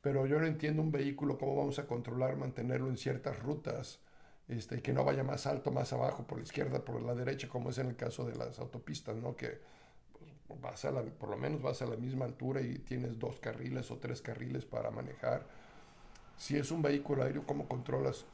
pero 0.01 0.25
yo 0.25 0.39
no 0.39 0.46
entiendo 0.46 0.82
un 0.82 0.91
vehículo, 0.91 1.38
cómo 1.38 1.56
vamos 1.56 1.79
a 1.79 1.88
controlar, 1.88 2.38
mantenerlo 2.38 2.88
en 2.89 2.98
ciertas 2.98 3.39
rutas, 3.39 4.00
este, 4.48 4.82
que 4.82 4.94
no 4.94 5.03
vaya 5.03 5.24
más 5.24 5.46
alto, 5.46 5.72
más 5.72 5.94
abajo, 5.94 6.25
por 6.25 6.38
la 6.38 6.44
izquierda, 6.44 6.84
por 6.84 7.01
la 7.01 7.13
derecha, 7.13 7.48
como 7.50 7.70
es 7.70 7.77
en 7.77 7.88
el 7.88 7.96
caso 7.96 8.25
de 8.25 8.36
las 8.36 8.60
autopistas, 8.60 9.15
¿no? 9.18 9.36
Que 9.36 9.60
pues, 10.48 10.62
vas 10.62 10.86
a 10.86 10.91
la, 10.91 11.03
por 11.03 11.29
lo 11.29 11.38
menos 11.38 11.62
vas 11.62 11.82
a 11.82 11.86
la 11.86 11.98
misma 11.98 12.25
altura 12.25 12.62
y 12.62 12.79
tienes 12.79 13.20
dos 13.20 13.39
carriles 13.39 13.91
o 13.91 13.98
tres 13.98 14.22
carriles 14.22 14.65
para 14.65 14.89
manejar. 14.89 15.46
Si 16.38 16.58
es 16.58 16.72
un 16.72 16.82
vehículo 16.82 17.24
aéreo, 17.24 17.46
¿cómo 17.46 17.68
controlas? 17.68 18.25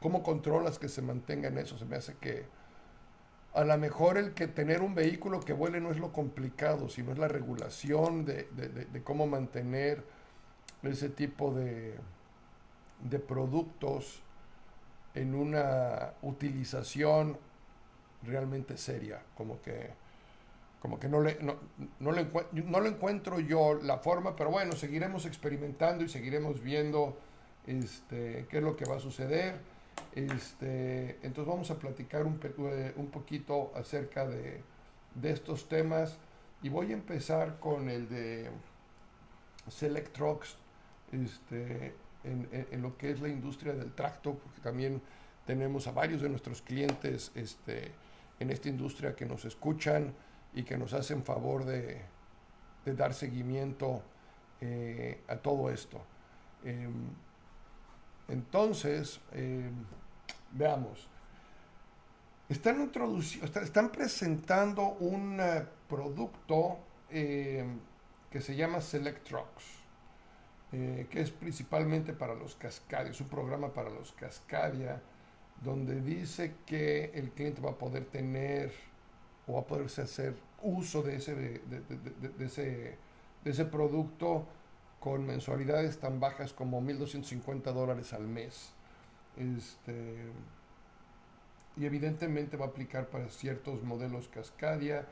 ¿Cómo 0.00 0.22
controlas 0.22 0.78
que 0.78 0.88
se 0.88 1.02
mantenga 1.02 1.48
en 1.48 1.58
eso? 1.58 1.76
Se 1.76 1.84
me 1.84 1.96
hace 1.96 2.14
que 2.18 2.46
a 3.54 3.64
lo 3.64 3.76
mejor 3.76 4.18
el 4.18 4.34
que 4.34 4.46
tener 4.46 4.82
un 4.82 4.94
vehículo 4.94 5.40
que 5.40 5.52
vuele 5.52 5.80
no 5.80 5.90
es 5.90 5.98
lo 5.98 6.12
complicado, 6.12 6.88
sino 6.88 7.12
es 7.12 7.18
la 7.18 7.28
regulación 7.28 8.24
de, 8.24 8.44
de, 8.52 8.68
de 8.68 9.02
cómo 9.02 9.26
mantener 9.26 10.04
ese 10.82 11.08
tipo 11.08 11.52
de, 11.52 11.94
de 13.02 13.18
productos 13.18 14.22
en 15.14 15.34
una 15.34 16.12
utilización 16.22 17.38
realmente 18.22 18.76
seria, 18.76 19.20
como 19.36 19.60
que, 19.62 19.90
como 20.80 20.98
que 20.98 21.08
no, 21.08 21.20
le, 21.20 21.38
no, 21.40 21.56
no, 22.00 22.12
le 22.12 22.26
no 22.52 22.80
lo 22.80 22.88
encuentro 22.88 23.40
yo 23.40 23.74
la 23.74 23.98
forma, 23.98 24.36
pero 24.36 24.50
bueno, 24.50 24.72
seguiremos 24.72 25.26
experimentando 25.26 26.04
y 26.04 26.08
seguiremos 26.08 26.62
viendo 26.62 27.18
este, 27.66 28.46
qué 28.48 28.58
es 28.58 28.62
lo 28.62 28.76
que 28.76 28.84
va 28.84 28.96
a 28.96 29.00
suceder. 29.00 29.60
Este, 30.14 31.18
entonces 31.22 31.46
vamos 31.46 31.70
a 31.70 31.78
platicar 31.78 32.24
un, 32.24 32.40
eh, 32.42 32.92
un 32.96 33.08
poquito 33.08 33.72
acerca 33.74 34.26
de, 34.26 34.62
de 35.14 35.30
estos 35.30 35.68
temas 35.68 36.18
y 36.62 36.68
voy 36.68 36.90
a 36.90 36.94
empezar 36.94 37.58
con 37.58 37.88
el 37.88 38.08
de 38.08 38.50
Select 39.68 40.16
este, 41.12 41.94
en, 42.24 42.82
lo 42.82 42.96
que 42.96 43.10
es 43.10 43.20
la 43.20 43.28
industria 43.28 43.74
del 43.74 43.92
tracto, 43.92 44.34
porque 44.34 44.60
también 44.60 45.00
tenemos 45.46 45.86
a 45.86 45.92
varios 45.92 46.20
de 46.20 46.28
nuestros 46.28 46.62
clientes 46.62 47.32
este, 47.34 47.92
en 48.38 48.50
esta 48.50 48.68
industria 48.68 49.14
que 49.14 49.26
nos 49.26 49.44
escuchan 49.44 50.12
y 50.54 50.62
que 50.62 50.76
nos 50.76 50.92
hacen 50.92 51.22
favor 51.24 51.64
de, 51.64 52.02
dar 52.84 53.12
seguimiento 53.12 54.02
eh, 54.60 55.20
a 55.28 55.36
todo 55.36 55.70
esto. 55.70 56.00
Em, 56.64 57.10
entonces, 58.28 59.20
em, 59.32 59.84
veamos. 60.52 61.06
Están, 62.48 62.90
están 63.62 63.90
presentando 63.90 64.96
un 65.00 65.38
eh, 65.38 65.66
producto 65.86 66.78
em, 67.10 67.78
que 68.30 68.40
se 68.40 68.56
llama 68.56 68.80
Select. 68.80 69.30
Eh, 70.70 71.06
que 71.10 71.22
es 71.22 71.30
principalmente 71.30 72.12
para 72.12 72.34
los 72.34 72.54
Cascadia, 72.54 73.10
es 73.10 73.20
un 73.22 73.28
programa 73.28 73.72
para 73.72 73.88
los 73.88 74.12
Cascadia, 74.12 75.00
donde 75.62 76.02
dice 76.02 76.56
que 76.66 77.10
el 77.14 77.30
cliente 77.30 77.62
va 77.62 77.70
a 77.70 77.78
poder 77.78 78.04
tener 78.04 78.72
o 79.46 79.54
va 79.54 79.60
a 79.60 79.64
poderse 79.64 80.02
hacer 80.02 80.34
uso 80.62 81.02
de 81.02 81.16
ese, 81.16 81.34
de, 81.34 81.60
ese, 82.40 82.98
de 83.44 83.50
ese 83.50 83.64
producto 83.64 84.46
con 85.00 85.26
mensualidades 85.26 85.98
tan 85.98 86.20
bajas 86.20 86.52
como 86.52 86.82
1.250 86.82 87.72
dólares 87.72 88.12
al 88.12 88.26
mes. 88.26 88.72
Este, 89.36 90.16
y 91.76 91.86
evidentemente 91.86 92.56
va 92.56 92.66
a 92.66 92.68
aplicar 92.68 93.06
para 93.06 93.28
ciertos 93.30 93.82
modelos 93.84 94.28
Cascadia 94.28 95.06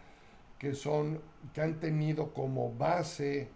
que 0.59 0.75
son 0.75 1.21
que 1.55 1.61
han 1.61 1.79
tenido 1.79 2.33
como 2.33 2.73
base 2.73 3.49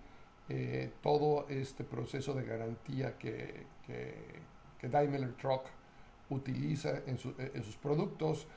eh, 0.52 0.90
todo 1.00 1.46
este 1.48 1.84
proceso 1.84 2.34
de 2.34 2.42
garantía 2.42 3.16
que, 3.16 3.66
que, 3.86 4.88
Daimler 4.88 5.34
Truck 5.34 5.62
utiliza 6.30 7.02
en, 7.06 7.16
en, 7.54 7.62
sus 7.62 7.76
productos, 7.76 8.48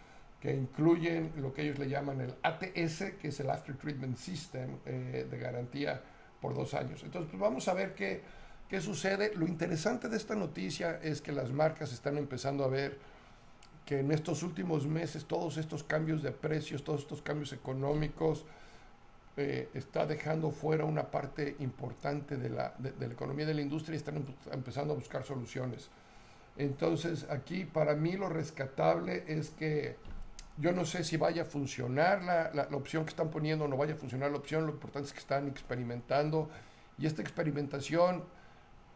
que 0.41 0.55
incluyen 0.55 1.33
lo 1.37 1.53
que 1.53 1.61
ellos 1.61 1.77
le 1.77 1.87
llaman 1.87 2.21
el 2.21 2.33
ATS, 2.41 3.13
que 3.21 3.27
es 3.27 3.39
el 3.39 3.49
After 3.51 3.77
Treatment 3.77 4.17
System 4.17 4.77
eh, 4.87 5.27
de 5.29 5.37
garantía 5.37 6.01
por 6.41 6.55
dos 6.55 6.73
años. 6.73 7.03
Entonces, 7.03 7.29
pues 7.29 7.39
vamos 7.39 7.67
a 7.67 7.75
ver 7.75 7.93
qué, 7.93 8.21
qué 8.67 8.81
sucede. 8.81 9.31
Lo 9.35 9.45
interesante 9.45 10.09
de 10.09 10.17
esta 10.17 10.33
noticia 10.33 10.99
es 11.03 11.21
que 11.21 11.31
las 11.31 11.51
marcas 11.51 11.93
están 11.93 12.17
empezando 12.17 12.63
a 12.63 12.69
ver 12.69 12.97
que 13.85 13.99
en 13.99 14.11
estos 14.11 14.41
últimos 14.41 14.87
meses 14.87 15.25
todos 15.25 15.57
estos 15.57 15.83
cambios 15.83 16.23
de 16.23 16.31
precios, 16.31 16.83
todos 16.83 17.01
estos 17.01 17.21
cambios 17.21 17.53
económicos, 17.53 18.45
eh, 19.35 19.69
está 19.73 20.05
dejando 20.05 20.51
fuera 20.51 20.85
una 20.85 21.09
parte 21.09 21.55
importante 21.59 22.37
de 22.37 22.49
la, 22.49 22.73
de, 22.77 22.93
la, 22.99 23.13
economía 23.13 23.45
de 23.45 23.55
la 23.55 23.61
industria 23.61 23.95
y 23.95 23.97
están 23.97 24.23
empezando 24.51 24.93
a 24.93 24.95
buscar 24.95 25.23
soluciones. 25.23 25.89
Entonces, 26.55 27.25
aquí 27.29 27.65
para 27.65 27.95
mí 27.95 28.13
lo 28.13 28.29
rescatable 28.29 29.23
es 29.27 29.49
que 29.49 29.95
yo 30.57 30.71
no 30.71 30.85
sé 30.85 31.03
si 31.03 31.17
vaya 31.17 31.43
a 31.43 31.45
funcionar 31.45 32.23
la, 32.23 32.51
la, 32.53 32.67
la, 32.69 32.77
opción 32.77 33.05
que 33.05 33.09
están 33.09 33.31
poniendo 33.31 33.65
o 33.65 33.67
no 33.67 33.75
vaya 33.75 33.95
a 33.95 33.97
funcionar 33.97 34.29
la 34.29 34.37
opción, 34.37 34.67
lo 34.67 34.73
importante 34.73 35.07
es 35.07 35.13
que 35.13 35.19
están 35.19 35.47
experimentando 35.47 36.49
y 36.99 37.07
esta 37.07 37.23
experimentación 37.23 38.23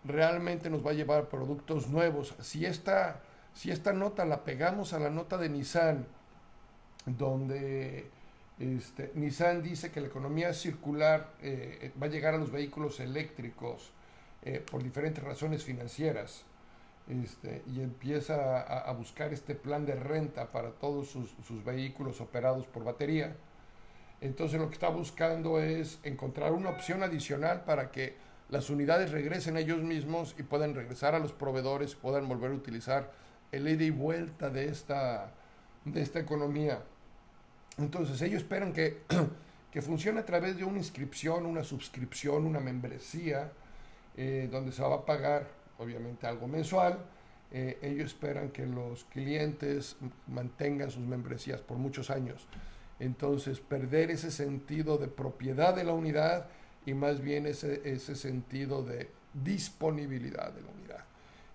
realmente 0.04 0.70
nos 0.70 0.86
va 0.86 0.92
a 0.92 0.94
llevar 0.94 1.20
a 1.20 1.30
productos 1.30 1.88
nuevos. 1.88 2.36
Si 2.42 2.66
esta, 2.66 3.22
si 3.54 3.72
esta 3.72 3.94
nota 3.94 4.26
la 4.26 4.44
pegamos 4.44 4.94
a 4.94 5.00
la 5.00 5.10
nota 5.10 5.38
de 5.38 5.50
Nissan, 5.50 6.06
donde 7.06 8.12
este, 8.60 9.12
Nissan 9.14 9.62
dice 9.62 9.92
que 9.92 10.02
la 10.02 10.08
economía 10.08 10.52
circular 10.54 11.34
eh, 11.42 11.80
eh, 11.82 11.92
va 12.02 12.08
a 12.08 12.10
llegar 12.10 12.34
a 12.34 12.38
los 12.38 12.52
vehículos 12.52 13.00
eléctricos 13.00 13.92
eh, 14.42 14.64
por 14.70 14.82
diferentes 14.84 15.24
razones 15.24 15.64
financieras 15.64 16.44
este, 17.08 17.64
y 17.68 17.82
empieza 17.82 18.62
a, 18.62 18.92
buscar 18.94 19.32
este 19.32 19.56
plan 19.56 19.86
de 19.86 19.96
renta 19.96 20.52
para 20.52 20.72
todos 20.72 21.10
sus, 21.10 21.64
vehículos 21.64 22.20
operados 22.20 22.66
por 22.66 22.84
batería. 22.84 23.36
Entonces 24.20 24.60
lo 24.60 24.68
que 24.68 24.74
está 24.74 24.90
buscando 24.90 25.62
es 25.62 26.00
encontrar 26.04 26.52
una 26.52 26.72
opción 26.72 27.04
adicional 27.04 27.64
para 27.64 27.92
que 27.92 28.16
las 28.50 28.70
unidades 28.70 29.12
regresen 29.12 29.56
a 29.56 29.60
ellos 29.60 29.84
mismos 29.84 30.36
y 30.38 30.44
puedan 30.44 30.74
regresar 30.74 31.16
a 31.16 31.20
los 31.20 31.32
proveedores, 31.32 31.96
puedan 31.96 32.28
volver 32.28 32.52
a 32.52 32.56
utilizar 32.56 33.12
el 33.52 33.68
ida 33.68 33.84
y 33.84 33.90
vuelta 33.92 34.50
de 34.50 34.68
esta, 34.68 35.32
de 35.86 36.02
esta 36.02 36.20
economía. 36.20 36.82
Entonces 37.78 38.22
ellos 38.22 38.42
esperan 38.42 38.74
que, 38.74 39.02
que 39.72 39.82
funcione 39.82 40.20
a 40.20 40.26
través 40.26 40.58
de 40.58 40.64
una 40.64 40.78
inscripción, 40.78 41.46
una 41.46 41.64
suscripción, 41.64 42.46
una 42.46 42.60
membresía, 42.60 43.52
eh, 44.16 44.50
donde 44.52 44.72
se 44.72 44.82
va 44.82 44.96
a 44.96 45.06
pagar 45.06 45.48
obviamente 45.78 46.26
algo 46.26 46.48
mensual. 46.48 46.98
Eh, 47.52 47.78
ellos 47.82 48.08
esperan 48.08 48.50
que 48.50 48.66
los 48.66 49.06
clientes 49.06 49.96
mantengan 50.28 50.92
sus 50.92 51.04
membresías 51.04 51.62
por 51.62 51.78
muchos 51.78 52.10
años. 52.10 52.48
Entonces, 53.00 53.60
perder 53.60 54.12
ese 54.12 54.32
sentido 54.32 54.98
de 54.98 55.08
propiedad 55.08 55.76
de 55.76 55.84
la 55.84 55.94
unidad 55.94 56.48
y 56.86 56.94
más 56.94 57.22
bien 57.22 57.46
ese, 57.46 57.82
ese 57.90 58.16
sentido 58.16 58.84
de 58.84 59.10
disponibilidad 59.34 60.52
de 60.52 60.62
la 60.62 60.70
unidad, 60.70 61.06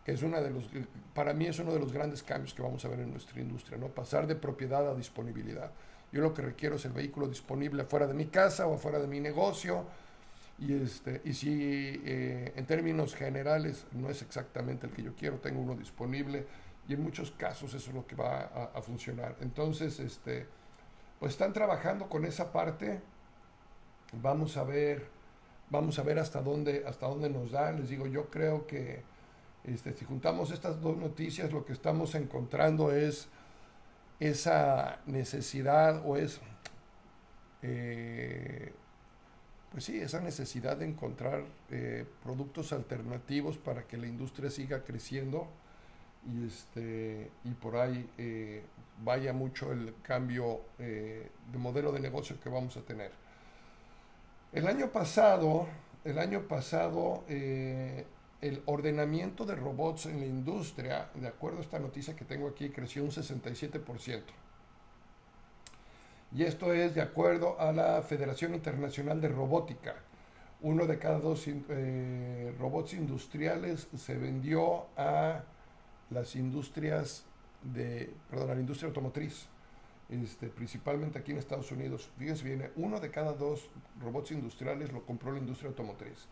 es 0.07 0.23
una 0.23 0.41
de 0.41 0.51
los, 0.51 0.69
para 1.15 1.33
mí 1.33 1.47
es 1.47 1.59
uno 1.59 1.73
de 1.73 1.81
los 1.81 1.93
grandes 1.93 2.23
cambios 2.23 2.55
que 2.55 2.63
vamos 2.63 2.85
a 2.85 2.89
ver 2.89 3.01
en 3.01 3.11
nuestra 3.11 3.41
industria, 3.41 3.79
¿no? 3.79 3.89
Pasar 3.89 4.27
de 4.27 4.35
propiedad 4.35 4.89
a 4.89 4.95
disponibilidad. 4.95 5.71
Yo 6.13 6.21
lo 6.21 6.35
que 6.35 6.43
requiero 6.43 6.77
es 6.77 6.85
el 6.85 6.93
vehículo 6.93 7.27
disponible 7.27 7.85
fuera 7.85 8.07
de 8.07 8.15
mi 8.15 8.27
casa 8.27 8.67
o 8.67 8.77
fuera 8.77 8.99
de 8.99 9.07
mi 9.07 9.19
negocio. 9.19 9.87
Y, 10.59 10.75
este, 10.75 11.23
y 11.25 11.33
si 11.33 12.01
eh, 12.05 12.53
en 12.55 12.67
términos 12.67 13.15
generales 13.15 13.87
no 13.93 14.11
es 14.11 14.23
exactamente 14.23 14.87
el 14.87 14.93
que 14.93 15.03
yo 15.03 15.15
quiero, 15.15 15.39
tengo 15.39 15.61
uno 15.61 15.75
disponible 15.75 16.47
y 16.87 16.95
en 16.95 17.03
muchos 17.03 17.31
casos 17.33 17.75
eso 17.75 17.91
es 17.91 17.97
lo 17.97 18.07
que 18.07 18.15
va 18.15 18.71
a, 18.75 18.83
funcionar. 18.83 19.37
Entonces, 19.41 19.99
este, 20.01 20.47
pues 21.19 21.33
están 21.33 21.53
trabajando 21.53 22.09
con 22.09 22.25
esa 22.25 22.53
parte. 22.53 23.01
Vamos 24.13 24.57
a 24.57 24.65
ver, 24.65 25.07
vamos 25.71 25.99
a 25.99 26.03
ver 26.03 26.19
hasta 26.19 26.43
dónde, 26.43 26.85
hasta 26.87 27.07
dónde 27.07 27.31
nos 27.31 27.53
da. 27.53 27.73
Les 27.73 27.89
digo, 27.89 28.07
yo 28.07 28.29
creo 28.29 28.67
que 28.67 29.03
este, 29.65 29.95
si 29.95 30.05
juntamos 30.05 30.51
estas 30.51 30.81
dos 30.81 30.97
noticias, 30.97 31.53
lo 31.53 31.65
que 31.65 31.73
estamos 31.73 32.15
encontrando 32.15 32.93
es 32.93 33.29
esa 34.29 35.01
necesidad 35.07 36.03
o 36.05 36.17
es, 36.17 36.41
eh, 37.63 38.73
pues 39.73 39.85
sí, 39.85 39.99
esa 40.01 40.21
necesidad 40.21 40.77
de 40.77 40.87
encontrar 40.87 41.45
eh, 41.71 42.07
productos 42.23 42.73
alternativos 42.73 43.59
para 43.59 43.83
que 43.83 43.97
la 43.97 44.07
industria 44.07 44.49
siga 44.51 44.85
creciendo, 44.85 45.49
y, 46.25 46.47
este, 46.47 47.33
y 47.43 47.51
por 47.51 47.77
ahí 47.77 48.09
eh, 48.17 48.63
vaya 49.03 49.33
mucho 49.33 49.73
el 49.73 49.93
cambio 50.03 50.61
de 50.79 51.29
modelo 51.59 51.91
de 51.91 51.99
negocio 51.99 52.39
que 52.41 52.49
vamos 52.49 52.77
a 52.77 52.83
tener. 52.83 53.11
El 54.53 54.69
año 54.69 54.91
pasado, 54.91 55.67
el 56.05 56.19
año 56.21 56.43
pasado 56.43 57.25
el 58.43 58.61
ordenamiento 58.67 59.47
de 59.47 59.55
robots 59.55 60.07
en 60.07 60.21
la 60.21 60.27
industria, 60.27 61.09
de 61.15 61.29
acuerdo 61.29 61.59
a 61.59 61.63
esta 61.63 61.79
noticia 61.79 62.17
que 62.17 62.25
tengo 62.25 62.49
aquí, 62.49 62.71
creció 62.71 63.05
un 63.05 63.11
67%. 63.11 64.23
Y 66.35 66.43
esto 66.43 66.73
es 66.73 66.95
de 66.95 67.03
acuerdo 67.03 67.59
a 67.61 67.73
la 67.73 68.03
Federación 68.03 68.55
Internacional 68.55 69.21
de 69.21 69.29
Robótica. 69.29 69.95
Uno 70.61 70.87
de 70.87 70.99
cada 70.99 71.21
dos 71.21 71.47
robots 72.59 72.95
industriales 72.95 73.87
se 73.97 74.17
vendió 74.17 74.87
a 74.97 75.45
las 76.11 76.35
industrias 76.35 77.25
de, 77.63 78.13
perdón, 78.29 78.49
la 78.49 78.61
industria 78.61 78.89
automotriz, 78.89 79.47
este, 80.09 80.49
principalmente 80.49 81.19
aquí 81.19 81.31
en 81.31 81.39
Estados 81.39 81.71
Unidos. 81.71 82.11
Fíjense 82.19 82.73
uno 82.75 82.99
de 82.99 83.11
cada 83.11 83.35
dos 83.35 83.71
robots 84.01 84.33
industriales 84.33 84.93
lo 84.93 85.05
compró 85.07 85.33
la 85.33 85.39
industria 85.39 85.69
automotriz. 85.69 86.27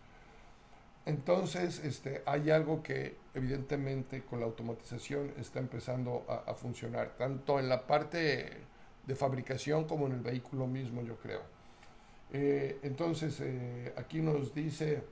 Entonces, 1.07 1.83
este, 1.85 2.23
hay 2.27 2.51
algo 2.51 2.83
que 2.83 3.17
evidentemente 3.35 4.23
con 4.23 4.41
la 4.41 4.47
automatización 4.47 5.33
está 5.39 5.59
empezando 5.59 6.25
a, 6.29 6.55
funcionar, 6.55 7.17
tanto 7.17 7.59
en 7.59 7.69
la 7.69 7.87
parte 7.87 8.59
de 9.07 9.15
fabricación 9.17 9.85
como 9.85 10.07
en 10.07 10.13
el 10.13 10.21
vehículo 10.21 10.67
mismo, 10.67 11.03
yo 11.03 11.17
creo. 11.17 11.43
Eh, 12.33 12.79
entonces, 12.83 13.41
eh, 13.41 13.93
aquí 13.97 14.21
nos 14.21 14.55
dice 14.55 15.03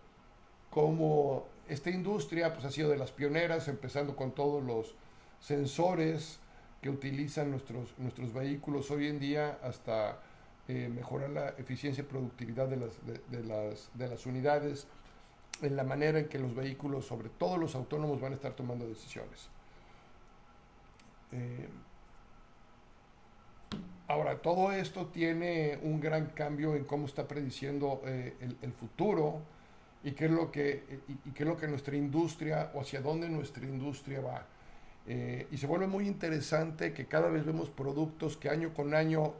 cómo 0.71 1.47
esta 1.69 1.91
industria 1.91 2.53
pues, 2.53 2.65
ha 2.65 2.71
sido 2.71 2.91
de 2.91 2.97
las 2.97 3.13
pioneras, 3.13 3.67
empezando 3.69 4.15
con 4.15 4.33
todos 4.33 4.63
los 4.63 4.95
sensores 5.41 6.39
que 6.83 6.91
utilizan 6.91 7.51
nuestros, 7.51 7.99
nuestros 7.99 8.33
vehículos 8.33 8.91
hoy 8.91 9.09
en 9.09 9.19
día 9.19 9.59
hasta 9.63 10.21
eh, 10.69 10.89
mejorar 10.95 11.31
la 11.31 11.49
eficiencia 11.51 12.03
y 12.03 12.07
productividad 12.07 12.69
de 12.69 12.77
las, 12.77 12.91
de, 13.07 13.43
las, 13.43 13.91
de 13.95 14.09
las 14.09 14.27
unidades, 14.27 14.87
en 15.63 15.77
la 15.77 15.85
manera 15.85 16.19
en 16.19 16.29
que 16.29 16.39
los 16.39 16.55
vehículos, 16.55 17.07
sobre 17.07 17.29
todo 17.29 17.57
los 17.57 17.75
autónomos, 17.75 18.21
van 18.21 18.33
a 18.33 18.37
estar 18.37 18.53
tomando 18.53 18.87
decisiones. 18.87 19.49
Eh, 21.33 21.69
ahora, 24.07 24.39
todo 24.39 24.73
esto 24.73 25.07
tiene 25.07 25.79
un 25.83 26.01
gran 26.01 26.27
cambio 26.27 26.75
en 26.75 26.85
cómo 26.85 27.07
está 27.07 27.29
prediciendo 27.29 28.03
eh, 28.05 28.37
el, 28.41 28.57
el 28.63 28.73
futuro 28.73 29.43
y 30.05 30.13
qué 30.13 30.27
es 30.27 30.31
lo 30.31 30.51
que, 30.51 31.01
y, 31.09 31.31
qué 31.31 31.43
es 31.43 31.49
lo 31.49 31.57
que 31.57 31.67
nuestra 31.67 31.97
industria 31.97 32.71
o 32.75 32.81
hacia 32.81 33.01
dónde 33.01 33.29
nuestra 33.29 33.65
industria 33.65 34.21
va. 34.21 34.47
Eh, 35.07 35.47
y 35.51 35.57
se 35.57 35.67
vuelve 35.67 35.87
muy 35.87 36.07
interesante 36.07 36.93
que 36.93 37.07
cada 37.07 37.29
vez 37.31 37.45
vemos 37.45 37.71
productos 37.71 38.37
que 38.37 38.51
año 38.51 38.75
con 38.75 38.95
año, 38.95 39.35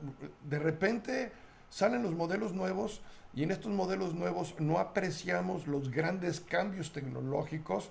de 0.49 0.59
repente 0.59 1.33
salen 1.71 2.03
los 2.03 2.15
modelos 2.15 2.53
nuevos 2.53 3.01
y 3.35 3.43
en 3.43 3.51
estos 3.51 3.73
modelos 3.73 4.15
nuevos 4.15 4.55
no 4.59 4.79
apreciamos 4.79 5.67
los 5.67 5.91
grandes 5.91 6.41
cambios 6.41 6.93
tecnológicos 6.93 7.91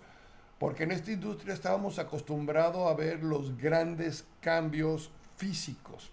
porque 0.60 0.84
en 0.84 0.91
esta 0.91 1.12
industria 1.12 1.53
estábamos 1.53 2.00
acostumbrados 2.00 2.89
a 2.89 2.96
ver 2.96 3.24
los 3.24 3.57
grandes 3.57 4.25
cambios 4.41 5.12
físicos. 5.36 6.10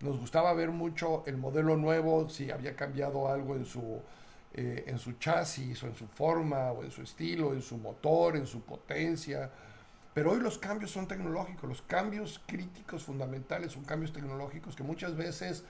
Nos 0.00 0.18
gustaba 0.18 0.52
ver 0.52 0.70
mucho 0.70 1.24
el 1.26 1.38
modelo 1.38 1.76
nuevo, 1.76 2.28
si 2.28 2.50
había 2.50 2.76
cambiado 2.76 3.28
algo 3.28 3.56
en 3.56 3.64
su 3.64 4.00
eh, 4.54 4.84
en 4.86 4.98
su 4.98 5.12
chasis 5.12 5.82
o 5.82 5.86
en 5.86 5.94
su 5.94 6.06
forma 6.06 6.72
o 6.72 6.82
en 6.82 6.90
su 6.90 7.02
estilo, 7.02 7.52
en 7.52 7.60
su 7.60 7.76
motor, 7.76 8.34
en 8.34 8.46
su 8.46 8.62
potencia. 8.62 9.50
Pero 10.14 10.32
hoy 10.32 10.40
los 10.40 10.58
cambios 10.58 10.90
son 10.90 11.06
tecnológicos, 11.06 11.68
los 11.68 11.82
cambios 11.82 12.40
críticos 12.46 13.04
fundamentales 13.04 13.72
son 13.72 13.84
cambios 13.84 14.12
tecnológicos 14.12 14.74
que 14.74 14.82
muchas 14.82 15.14
veces 15.14 15.64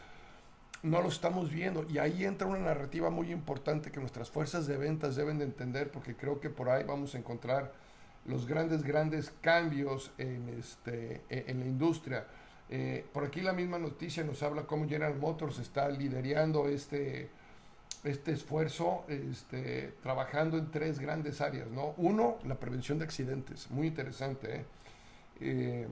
no 0.83 1.03
los 1.03 1.15
estamos 1.15 1.51
viendo. 1.51 1.87
Y 1.89 1.99
ahí 1.99 2.25
entra 2.25 2.47
una 2.47 2.59
narrativa 2.59 3.11
muy 3.11 3.31
importante 3.31 3.91
que 3.91 4.01
nuestras 4.01 4.31
fuerzas 4.31 4.67
de 4.67 4.77
ventas 4.77 5.17
deben 5.17 5.39
de 5.39 5.45
entender 5.45 5.91
porque 5.91 6.15
creo 6.15 6.41
que 6.41 6.51
por 6.51 6.69
ahí 6.69 6.85
vamos 6.85 7.15
a 7.15 7.19
encontrar 7.19 7.73
los 8.27 8.47
grandes, 8.47 8.83
grandes 8.83 9.33
cambios 9.41 10.11
en, 10.19 10.49
este, 10.59 11.23
e, 11.31 11.45
en 11.49 11.61
la 11.61 11.67
industria. 11.67 12.27
Eh, 12.71 13.05
por 13.13 13.25
aquí 13.25 13.41
la 13.41 13.53
misma 13.53 13.79
noticia 13.79 14.23
nos 14.25 14.43
habla 14.43 14.63
cómo 14.63 14.89
General 14.89 15.17
Motors 15.17 15.59
está 15.59 15.89
liderando 15.89 16.69
este, 16.69 17.31
este 18.05 18.33
esfuerzo 18.33 19.05
este, 19.09 19.95
trabajando 20.03 20.59
en 20.59 20.71
tres 20.71 20.99
grandes 20.99 21.41
áreas, 21.41 21.69
¿no? 21.71 21.95
Uno, 21.97 22.39
la 22.45 22.57
prevención 22.57 22.99
de 22.99 23.05
accidentes, 23.05 23.71
muy 23.71 23.89
interesante. 23.89 24.57
¿eh? 24.57 24.65
Eh, 25.41 25.89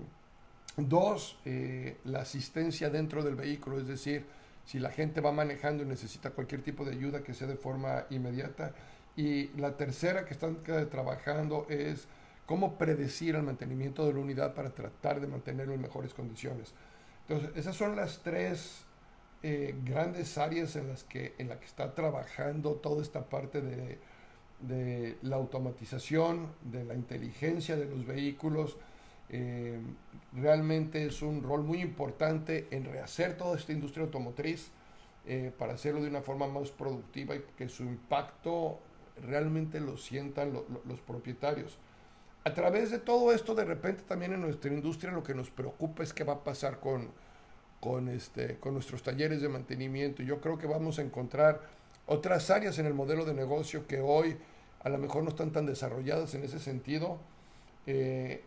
dos, 0.77 1.39
eh, 1.45 1.97
la 2.05 2.21
asistencia 2.21 2.91
dentro 2.91 3.23
del 3.23 3.35
vehículo, 3.35 3.79
es 3.79 3.87
decir, 3.87 4.25
si 4.67 4.79
la 4.81 4.91
gente 4.91 5.21
va 5.21 5.33
manejando 5.33 5.85
y 5.85 5.87
necesita 5.87 6.31
cualquier 6.31 6.63
tipo 6.63 6.85
de 6.85 6.91
ayuda 6.91 7.23
que 7.23 7.33
sea 7.33 7.47
de 7.47 7.57
forma 7.57 8.05
inmediata. 8.11 8.75
Y 9.17 9.49
la 9.59 9.77
tercera 9.77 10.27
que 10.27 10.35
están 10.35 10.63
trabajando 10.91 11.67
es 11.71 12.07
cómo 12.45 12.77
predecir 12.77 13.37
el 13.37 13.43
mantenimiento 13.45 14.05
de 14.05 14.13
la 14.13 14.19
unidad 14.19 14.55
para 14.55 14.71
tratar 14.71 15.21
de 15.21 15.29
mantenerlo 15.29 15.73
en 15.73 15.81
mejores 15.81 16.13
condiciones. 16.13 16.75
Entonces, 17.29 17.57
esas 17.57 17.77
son 17.77 17.97
las 17.97 18.19
tres 18.23 18.85
eh, 19.43 19.75
grandes 19.85 20.37
áreas 20.37 20.75
en 20.77 20.89
las 20.89 21.05
que, 21.05 21.35
en 21.39 21.49
la 21.49 21.59
que 21.59 21.67
está 21.67 21.95
trabajando 21.95 22.73
toda 22.75 23.03
esta 23.03 23.29
parte 23.29 23.61
de, 23.61 23.99
de 24.61 25.17
la 25.23 25.37
automatización, 25.37 26.53
de 26.63 26.85
la 26.85 26.95
inteligencia 26.95 27.77
de 27.77 27.87
los 27.87 28.05
vehículos. 28.05 28.77
Eh, 29.29 29.81
realmente 30.33 31.07
es 31.07 31.23
un 31.23 31.43
rol 31.43 31.65
muy 31.65 31.81
importante 31.81 32.69
en 32.71 32.85
rehacer 32.85 33.37
toda 33.37 33.57
esta 33.57 33.73
industria 33.73 34.05
automotriz 34.05 34.71
eh, 35.27 35.53
para 35.59 35.75
hacerlo 35.75 36.01
de 36.01 36.09
una 36.09 36.23
forma 36.23 36.47
más 36.47 36.71
productiva 36.71 37.35
y 37.35 37.45
que 37.57 37.69
su 37.69 37.83
impacto 37.83 38.79
realmente 39.23 39.81
lo 39.81 39.97
sientan 39.97 40.53
los 40.53 41.01
propietarios. 41.01 41.79
A 42.45 42.55
través 42.55 42.93
de 42.93 43.01
todo 43.01 43.33
esto, 43.33 43.57
de 43.57 43.65
repente 43.65 44.05
también 44.07 44.33
en 44.33 44.41
nuestra 44.41 44.73
industria 44.73 45.11
lo 45.13 45.25
que 45.25 45.35
nos 45.35 45.51
preocupa 45.51 46.05
es 46.05 46.13
qué 46.13 46.23
va 46.23 46.35
a 46.35 46.45
pasar 46.45 46.79
con, 46.79 47.11
con, 47.81 48.09
este, 48.09 48.57
con 48.61 48.75
nuestros 48.75 49.03
talleres 49.03 49.41
de 49.43 49.49
mantenimiento. 49.49 50.23
Yo 50.23 50.41
creo 50.41 50.57
que 50.57 50.69
vamos 50.69 51.01
a 51.01 51.03
encontrar 51.03 51.63
otras 52.07 52.51
áreas 52.51 52.79
en 52.79 52.87
el 52.87 52.95
modelo 52.95 53.25
de 53.25 53.35
negocio 53.35 53.89
que 53.89 54.01
hoy 54.01 54.37
a 54.85 54.89
lo 54.89 54.99
mejor 54.99 55.25
no 55.25 55.31
están 55.31 55.51
tan 55.51 55.67
desarrolladas 55.67 56.35
en 56.35 56.45
ese 56.45 56.61
sentido, 56.61 57.19
eh, 57.87 58.45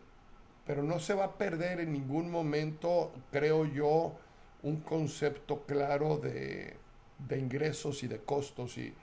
pero 0.66 0.82
no 0.82 0.98
se 0.98 1.14
va 1.14 1.24
a 1.24 1.38
perder 1.38 1.80
en 1.80 1.92
ningún 1.92 2.30
momento, 2.30 3.12
creo 3.30 3.64
yo, 3.64 4.14
un 4.62 4.80
concepto 4.80 5.64
claro 5.66 6.18
de, 6.18 6.76
de 7.28 7.38
ingresos 7.38 8.02
y 8.02 8.08
de 8.08 8.18
costos 8.18 8.78
y, 8.78 8.94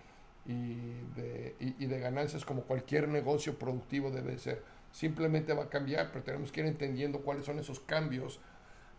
y, 0.47 1.85
de, 1.85 1.99
ganancias 1.99 2.45
como 2.45 2.61
cualquier 2.63 3.07
negocio 3.07 3.57
productivo 3.57 4.11
debe 4.11 4.37
ser. 4.37 4.63
Simplemente 4.91 5.53
va 5.53 5.63
a 5.63 5.69
cambiar, 5.69 6.11
pero 6.11 6.23
tenemos 6.23 6.51
que 6.51 6.61
ir 6.61 6.67
entendiendo 6.67 7.19
cuáles 7.19 7.45
son 7.45 7.59
esos 7.59 7.79
cambios 7.81 8.39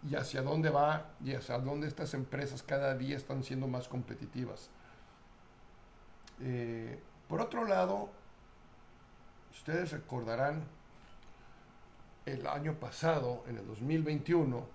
y 0.09 0.15
hacia 0.15 0.43
dónde 0.43 0.71
va 0.71 1.11
y 1.25 1.35
hacia 1.35 1.59
dónde 1.59 1.89
estas 1.89 2.15
empresas 2.15 2.63
cada 2.63 2.95
día 2.95 3.17
están 3.17 3.43
siendo 3.43 3.67
más 3.67 3.89
competitivas. 3.89 4.71
Eh, 6.41 7.01
por 7.29 7.41
otro 7.41 7.65
lado, 7.65 8.11
ustedes 9.51 9.91
recordarán 9.93 10.65
el 12.33 12.47
año 12.47 12.75
pasado, 12.75 13.45
en 13.49 13.59
el 13.59 13.67
2021, 13.67 14.67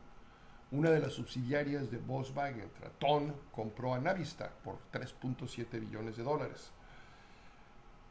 una 0.71 0.89
de 0.89 0.99
las 0.99 1.13
subsidiarias 1.13 1.91
de 1.91 1.97
Volkswagen, 1.97 2.69
Traton, 2.79 3.33
compró 3.51 3.93
a 3.93 3.99
Navistar 3.99 4.51
por 4.63 4.77
3.7 4.91 5.79
billones 5.79 6.17
de 6.17 6.23
dólares. 6.23 6.71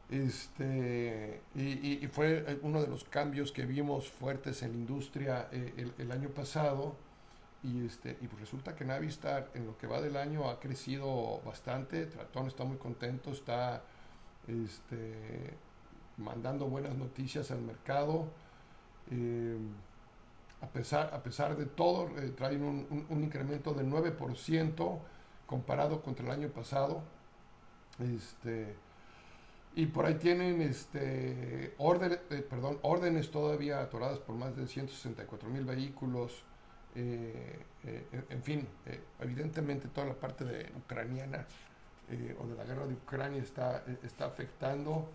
Este, 0.09 1.41
y, 1.55 2.07
fue 2.07 2.59
uno 2.61 2.81
de 2.81 2.87
los 2.87 3.03
cambios 3.03 3.51
que 3.51 3.65
vimos 3.65 4.09
fuertes 4.09 4.61
en 4.61 4.71
la 4.71 4.77
industria 4.77 5.47
eh, 5.51 5.91
el, 5.97 6.11
año 6.11 6.29
pasado. 6.29 6.95
Y, 7.63 7.85
este, 7.85 8.17
y 8.21 8.27
pues 8.27 8.41
resulta 8.41 8.75
que 8.75 8.85
Navistar 8.85 9.49
en 9.53 9.65
lo 9.65 9.77
que 9.77 9.87
va 9.87 10.01
del 10.01 10.17
año 10.17 10.49
ha 10.49 10.59
crecido 10.59 11.41
bastante. 11.45 12.05
Tratón 12.05 12.47
está 12.47 12.63
muy 12.63 12.77
contento, 12.77 13.31
está 13.31 13.83
este, 14.47 15.53
mandando 16.17 16.67
buenas 16.67 16.95
noticias 16.95 17.51
al 17.51 17.61
mercado. 17.61 18.27
Eh, 19.11 19.57
a, 20.61 20.67
pesar, 20.67 21.13
a 21.13 21.21
pesar 21.21 21.55
de 21.57 21.65
todo, 21.65 22.09
eh, 22.19 22.29
traen 22.35 22.63
un, 22.63 23.23
incremento 23.23 23.73
del 23.73 23.87
9% 23.87 24.99
comparado 25.45 26.01
contra 26.01 26.25
el 26.25 26.31
año 26.31 26.49
pasado. 26.49 27.01
Este, 27.99 28.75
y 29.75 29.87
por 29.87 30.05
ahí 30.05 30.15
tienen 30.15 30.61
este, 30.61 31.73
orden, 31.77 32.19
eh, 32.29 32.45
perdón, 32.47 32.77
órdenes 32.83 33.31
todavía 33.31 33.81
atoradas 33.81 34.19
por 34.19 34.35
más 34.35 34.55
de 34.55 34.67
164 34.67 35.49
mil 35.49 35.65
vehículos. 35.65 36.43
Eh, 36.95 37.59
eh, 37.85 38.05
en 38.29 38.43
fin, 38.43 38.67
evidentemente 39.19 39.87
toda 39.87 40.07
la 40.07 40.13
parte 40.13 40.45
de 40.45 40.71
ucraniana 40.77 41.47
o 42.39 42.45
de 42.45 42.55
la 42.55 42.63
guerra 42.65 42.85
de 42.85 42.93
Ucrania 42.93 43.41
está, 43.41 43.83
está 44.03 44.25
afectando. 44.25 45.09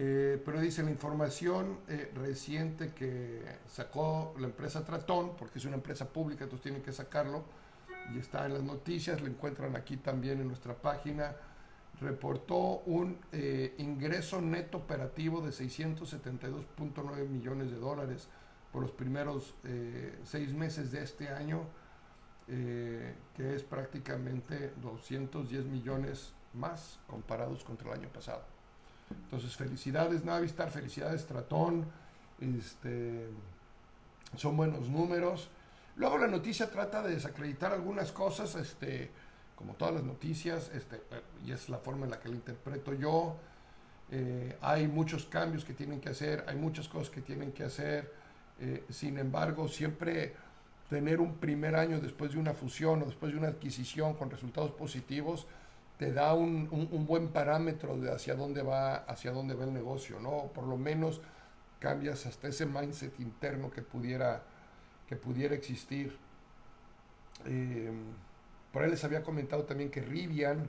Eh, 0.00 0.40
pero 0.44 0.60
dice 0.60 0.84
la 0.84 0.92
información 0.92 1.80
eh, 1.88 2.12
reciente 2.14 2.92
que 2.94 3.42
sacó 3.66 4.32
la 4.38 4.46
empresa 4.46 4.84
Tratón, 4.84 5.32
porque 5.36 5.58
es 5.58 5.64
una 5.64 5.74
empresa 5.74 6.08
pública, 6.08 6.44
entonces 6.44 6.62
tienen 6.62 6.82
que 6.82 6.92
sacarlo, 6.92 7.42
y 8.14 8.18
está 8.20 8.46
en 8.46 8.54
las 8.54 8.62
noticias, 8.62 9.20
lo 9.20 9.26
encuentran 9.26 9.74
aquí 9.74 9.96
también 9.96 10.40
en 10.40 10.46
nuestra 10.46 10.74
página, 10.74 11.34
reportó 12.00 12.78
un 12.86 13.18
eh, 13.32 13.74
ingreso 13.78 14.40
neto 14.40 14.78
operativo 14.78 15.40
de 15.40 15.50
672.9 15.50 17.28
millones 17.28 17.72
de 17.72 17.76
dólares 17.78 18.28
por 18.70 18.82
los 18.82 18.92
primeros 18.92 19.54
seis 20.24 20.52
meses 20.52 20.92
de 20.92 21.02
este 21.02 21.30
año, 21.30 21.62
que 22.46 23.54
es 23.54 23.62
prácticamente 23.62 24.74
210 24.82 25.64
millones 25.64 26.34
más 26.52 27.00
comparados 27.06 27.64
contra 27.64 27.88
el 27.88 28.00
año 28.00 28.08
pasado. 28.10 28.57
Entonces, 29.10 29.56
felicidades 29.56 30.24
Navistar, 30.24 30.70
felicidades 30.70 31.26
Tratón, 31.26 31.86
este, 32.40 33.28
son 34.36 34.56
buenos 34.56 34.88
números. 34.88 35.50
Luego 35.96 36.18
la 36.18 36.28
noticia 36.28 36.70
trata 36.70 37.02
de 37.02 37.14
desacreditar 37.14 37.72
algunas 37.72 38.12
cosas, 38.12 38.54
este, 38.54 39.10
como 39.56 39.74
todas 39.74 39.94
las 39.94 40.04
noticias, 40.04 40.70
este, 40.74 41.02
y 41.44 41.52
es 41.52 41.68
la 41.68 41.78
forma 41.78 42.04
en 42.04 42.12
la 42.12 42.20
que 42.20 42.28
la 42.28 42.36
interpreto 42.36 42.94
yo. 42.94 43.36
Eh, 44.10 44.56
hay 44.60 44.88
muchos 44.88 45.26
cambios 45.26 45.64
que 45.64 45.74
tienen 45.74 46.00
que 46.00 46.08
hacer, 46.08 46.44
hay 46.46 46.56
muchas 46.56 46.88
cosas 46.88 47.10
que 47.10 47.20
tienen 47.20 47.52
que 47.52 47.64
hacer. 47.64 48.12
Eh, 48.60 48.84
sin 48.88 49.18
embargo, 49.18 49.68
siempre 49.68 50.34
tener 50.88 51.20
un 51.20 51.34
primer 51.34 51.76
año 51.76 52.00
después 52.00 52.32
de 52.32 52.38
una 52.38 52.54
fusión 52.54 53.02
o 53.02 53.06
después 53.06 53.32
de 53.32 53.38
una 53.38 53.48
adquisición 53.48 54.14
con 54.14 54.30
resultados 54.30 54.70
positivos, 54.70 55.46
te 55.98 56.12
da 56.12 56.34
un, 56.34 56.68
un, 56.70 57.06
buen 57.06 57.28
parámetro 57.28 57.96
de 57.98 58.12
hacia 58.12 58.34
dónde 58.34 58.62
va 58.62 58.96
hacia 58.96 59.32
dónde 59.32 59.54
va 59.54 59.64
el 59.64 59.72
negocio, 59.72 60.20
¿no? 60.20 60.50
Por 60.54 60.64
lo 60.64 60.76
menos 60.76 61.20
cambias 61.80 62.26
hasta 62.26 62.48
ese 62.48 62.66
mindset 62.66 63.18
interno 63.20 63.70
que 63.70 63.82
pudiera 63.82 64.42
que 65.08 65.16
pudiera 65.16 65.54
existir. 65.54 66.16
Eh, 67.46 67.90
por 68.72 68.82
ahí 68.82 68.90
les 68.90 69.02
había 69.04 69.22
comentado 69.22 69.64
también 69.64 69.90
que 69.90 70.00
Rivian, 70.00 70.68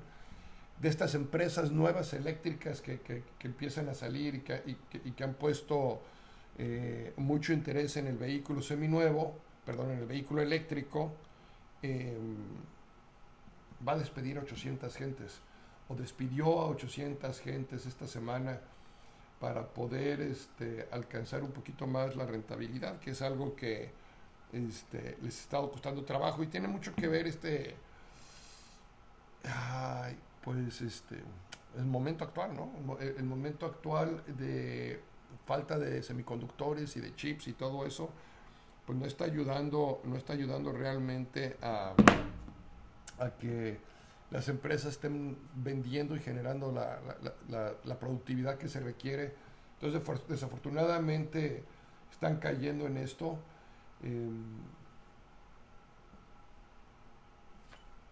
de 0.81 0.89
estas 0.89 1.13
empresas 1.13 1.71
nuevas 1.71 2.13
eléctricas 2.13 2.81
que, 2.81 2.99
que, 3.01 3.23
empiezan 3.43 3.89
a 3.89 3.93
salir 3.93 4.35
y 4.35 4.39
que, 4.39 4.77
y 5.03 5.11
que 5.11 5.23
han 5.25 5.33
puesto 5.33 6.01
eh, 6.61 7.13
mucho 7.15 7.53
interés 7.53 7.95
en 7.95 8.07
el 8.07 8.17
vehículo 8.17 8.61
seminuevo, 8.61 9.33
perdón, 9.65 9.91
en 9.91 9.99
el 9.99 10.05
vehículo 10.05 10.41
eléctrico, 10.41 11.13
eh, 11.81 12.17
va 13.87 13.93
a 13.93 13.97
despedir 13.97 14.37
a 14.37 14.41
800 14.41 14.95
gentes 14.95 15.39
o 15.87 15.95
despidió 15.95 16.61
a 16.61 16.67
800 16.67 17.39
gentes 17.41 17.85
esta 17.85 18.07
semana 18.07 18.59
para 19.39 19.65
poder 19.65 20.21
este, 20.21 20.87
alcanzar 20.91 21.43
un 21.43 21.51
poquito 21.51 21.87
más 21.87 22.15
la 22.15 22.25
rentabilidad, 22.25 22.99
que 22.99 23.11
es 23.11 23.21
algo 23.21 23.55
que 23.55 23.91
este, 24.51 25.17
les 25.21 25.37
ha 25.37 25.41
estado 25.41 25.71
costando 25.71 26.03
trabajo 26.03 26.43
y 26.43 26.47
tiene 26.47 26.67
mucho 26.67 26.93
que 26.93 27.07
ver 27.07 27.27
este, 27.27 27.75
pues 30.43 30.81
este, 30.81 31.17
el 31.77 31.85
momento 31.85 32.23
actual, 32.23 32.55
¿no? 32.55 32.97
El, 32.99 33.23
momento 33.23 33.65
actual 33.65 34.23
de 34.27 34.99
falta 35.45 35.77
de 35.79 36.03
semiconductores 36.03 36.95
y 36.97 36.99
de 36.99 37.15
chips 37.15 37.47
y 37.47 37.53
todo 37.53 37.85
eso, 37.85 38.09
pues 38.85 38.97
no 38.97 39.05
está 39.05 39.25
ayudando, 39.25 40.01
no 40.03 40.17
está 40.17 40.33
ayudando 40.33 40.71
realmente 40.71 41.57
a 41.61 41.93
a 43.19 43.31
que 43.37 43.79
las 44.31 44.47
empresas 44.47 44.93
estén 44.93 45.37
vendiendo 45.55 46.15
y 46.15 46.19
generando 46.19 46.71
la, 46.71 46.99
la, 47.83 47.99
productividad 47.99 48.57
que 48.57 48.67
se 48.67 48.79
requiere. 48.79 49.33
Entonces, 49.81 50.27
desafortunadamente, 50.27 51.63
están 52.11 52.37
cayendo 52.37 52.85
en 52.85 52.97
esto. 52.97 53.39
Eh, 54.03 54.29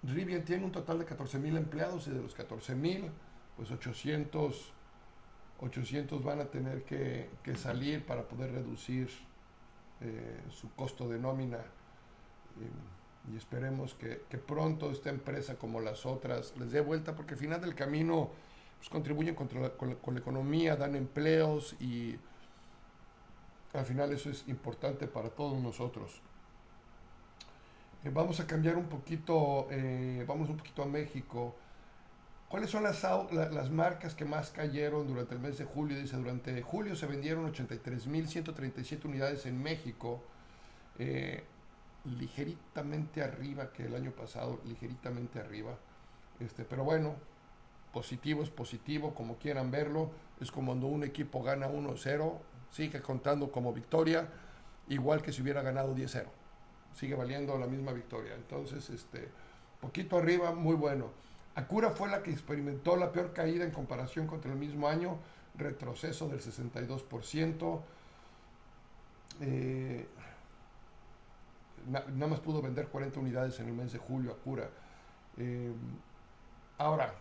Rivian 0.03 0.43
tiene 0.43 0.65
un 0.65 0.71
total 0.71 0.99
de 0.99 1.05
14 1.05 1.39
mil 1.39 1.57
empleados 1.57 2.07
y 2.07 2.11
de 2.11 2.21
los 2.21 2.33
14 2.33 2.75
mil, 2.75 3.09
pues 3.55 3.69
800, 3.71 4.71
800 5.59 6.23
van 6.23 6.41
a 6.41 6.45
tener 6.45 6.83
que, 6.83 7.29
que 7.43 7.55
salir 7.55 8.05
para 8.05 8.23
poder 8.27 8.51
reducir 8.51 9.09
eh, 10.01 10.41
su 10.49 10.71
costo 10.73 11.07
de 11.09 11.19
nómina. 11.19 11.57
Eh, 11.57 12.96
y 13.31 13.37
esperemos 13.37 13.93
que, 13.93 14.15
pronto 14.37 14.91
esta 14.91 15.09
empresa 15.09 15.55
como 15.55 15.81
las 15.81 16.05
otras 16.05 16.53
les 16.57 16.71
dé 16.71 16.81
vuelta 16.81 17.15
porque 17.15 17.33
al 17.33 17.39
final 17.39 17.61
del 17.61 17.75
camino 17.75 18.29
pues, 18.77 18.89
contribuyen 18.89 19.35
con, 19.35 19.49
la, 19.61 20.19
economía, 20.19 20.75
dan 20.75 20.95
empleos 20.95 21.75
y 21.79 22.15
al 23.73 23.85
final 23.85 24.13
eso 24.13 24.29
es 24.29 24.47
importante 24.47 25.07
para 25.07 25.29
todos 25.29 25.61
nosotros. 25.61 26.21
Eh, 28.03 28.11
vamos 28.13 28.39
a 28.39 28.47
cambiar 28.47 28.77
un 28.77 28.87
poquito, 28.87 29.67
eh, 29.71 30.23
vamos 30.27 30.49
un 30.49 30.57
poquito 30.57 30.83
a 30.83 30.85
México. 30.85 31.55
¿Cuáles 32.47 32.69
son 32.69 32.83
las, 32.83 33.03
las 33.33 33.69
marcas 33.69 34.15
que 34.15 34.23
más 34.23 34.51
cayeron 34.51 35.05
durante 35.05 35.35
el 35.35 35.41
mes 35.41 35.57
de 35.57 35.65
julio? 35.65 35.99
Dice, 35.99 36.15
durante 36.15 36.61
julio 36.61 36.95
se 36.95 37.05
vendieron 37.05 37.51
83.137 37.51 39.03
unidades 39.03 39.45
en 39.45 39.61
México. 39.61 40.23
Eh, 40.97 41.43
ligeritamente 42.17 43.21
arriba 43.21 43.71
que 43.71 43.85
el 43.85 43.95
año 43.95 44.11
pasado, 44.11 44.59
ligeritamente 44.65 45.39
arriba. 45.39 45.77
Este, 46.39 46.63
pero 46.63 46.83
bueno, 46.83 47.15
positivo 47.91 48.43
es 48.43 48.49
positivo, 48.49 49.13
como 49.13 49.37
quieran 49.37 49.71
verlo. 49.71 50.11
Es 50.39 50.51
como 50.51 50.67
cuando 50.67 50.87
un 50.87 51.03
equipo 51.03 51.43
gana 51.43 51.67
1-0, 51.67 52.33
sigue 52.71 53.01
contando 53.01 53.51
como 53.51 53.73
victoria, 53.73 54.29
igual 54.87 55.21
que 55.21 55.33
si 55.33 55.41
hubiera 55.41 55.61
ganado 55.61 55.95
10-0. 55.95 56.25
Sigue 56.93 57.15
valiendo 57.15 57.57
la 57.57 57.67
misma 57.67 57.91
victoria. 57.91 58.35
Entonces, 58.35 58.89
este, 58.89 59.29
poquito 59.81 60.17
arriba, 60.17 60.53
muy 60.53 60.75
bueno. 60.75 61.09
Acura 61.55 61.89
fue 61.89 62.09
la 62.09 62.21
que 62.21 62.31
experimentó 62.31 62.95
la 62.95 63.11
peor 63.11 63.33
caída 63.33 63.65
en 63.65 63.71
comparación 63.71 64.27
contra 64.27 64.51
el 64.51 64.59
mismo 64.59 64.87
año, 64.87 65.17
retroceso 65.55 66.29
del 66.29 66.39
62%. 66.39 67.81
Eh, 69.41 70.07
nada 71.87 72.27
más 72.27 72.39
pudo 72.39 72.61
vender 72.61 72.87
40 72.87 73.19
unidades 73.19 73.59
en 73.59 73.67
el 73.67 73.73
mes 73.73 73.93
de 73.93 73.99
julio 73.99 74.31
a 74.31 74.35
Cura. 74.35 74.69
Eh, 75.37 75.71
ahora, 76.77 77.13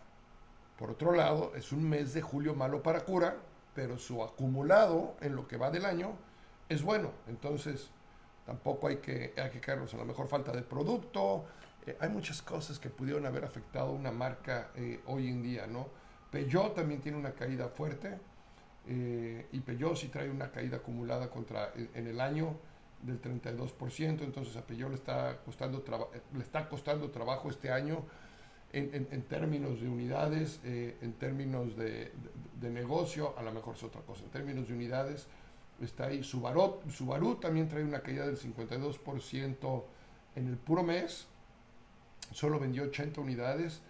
por 0.78 0.90
otro 0.90 1.12
lado, 1.12 1.52
es 1.54 1.72
un 1.72 1.88
mes 1.88 2.14
de 2.14 2.22
julio 2.22 2.54
malo 2.54 2.82
para 2.82 3.04
Cura, 3.04 3.36
pero 3.74 3.98
su 3.98 4.22
acumulado 4.22 5.16
en 5.20 5.36
lo 5.36 5.46
que 5.46 5.56
va 5.56 5.70
del 5.70 5.84
año 5.84 6.12
es 6.68 6.82
bueno. 6.82 7.12
Entonces, 7.28 7.90
tampoco 8.44 8.88
hay 8.88 8.96
que, 8.96 9.34
hay 9.36 9.50
que 9.50 9.70
a 9.70 9.76
la 9.76 10.04
mejor 10.04 10.28
falta 10.28 10.52
de 10.52 10.62
producto. 10.62 11.44
Eh, 11.86 11.96
hay 12.00 12.08
muchas 12.08 12.42
cosas 12.42 12.78
que 12.78 12.90
pudieron 12.90 13.26
haber 13.26 13.44
afectado 13.44 13.92
una 13.92 14.10
marca 14.10 14.70
eh, 14.74 15.00
hoy 15.06 15.28
en 15.28 15.42
día, 15.42 15.66
¿no? 15.66 15.88
Peugeot 16.30 16.74
también 16.74 17.00
tiene 17.00 17.16
una 17.16 17.32
caída 17.32 17.68
fuerte 17.68 18.18
y 18.88 19.60
Peugeot 19.60 19.96
sí 19.96 20.08
trae 20.08 20.30
una 20.30 20.52
caída 20.52 20.76
acumulada 20.76 21.28
contra, 21.28 21.72
en 21.74 22.06
el 22.06 22.20
año 22.20 22.56
del 23.02 23.20
32%, 23.20 24.22
entonces 24.22 24.56
a 24.56 24.66
Peugeot 24.66 24.90
le 24.90 24.96
está 24.96 25.38
costando, 25.44 25.84
le 26.32 26.42
está 26.42 26.68
costando 26.68 27.10
trabajo 27.10 27.50
este 27.50 27.70
año 27.70 28.04
en, 28.72 29.22
términos 29.22 29.80
de 29.80 29.88
unidades, 29.88 30.60
eh, 30.64 30.96
en 31.00 31.12
términos 31.14 31.76
de, 31.76 32.12
de, 32.60 32.70
negocio, 32.70 33.34
a 33.38 33.42
lo 33.42 33.52
mejor 33.52 33.74
es 33.74 33.82
otra 33.82 34.02
cosa, 34.02 34.24
en 34.24 34.30
términos 34.30 34.68
de 34.68 34.74
unidades 34.74 35.26
está 35.80 36.06
ahí. 36.06 36.22
Subaru, 36.22 36.80
Subaru 36.90 37.36
también 37.36 37.68
trae 37.68 37.84
una 37.84 38.00
caída 38.00 38.26
del 38.26 38.38
52% 38.38 39.84
en 40.36 40.48
el 40.48 40.56
puro 40.56 40.82
mes, 40.82 41.26
solo 42.32 42.58
vendió 42.58 42.84
80 42.84 43.20
unidades 43.20 43.80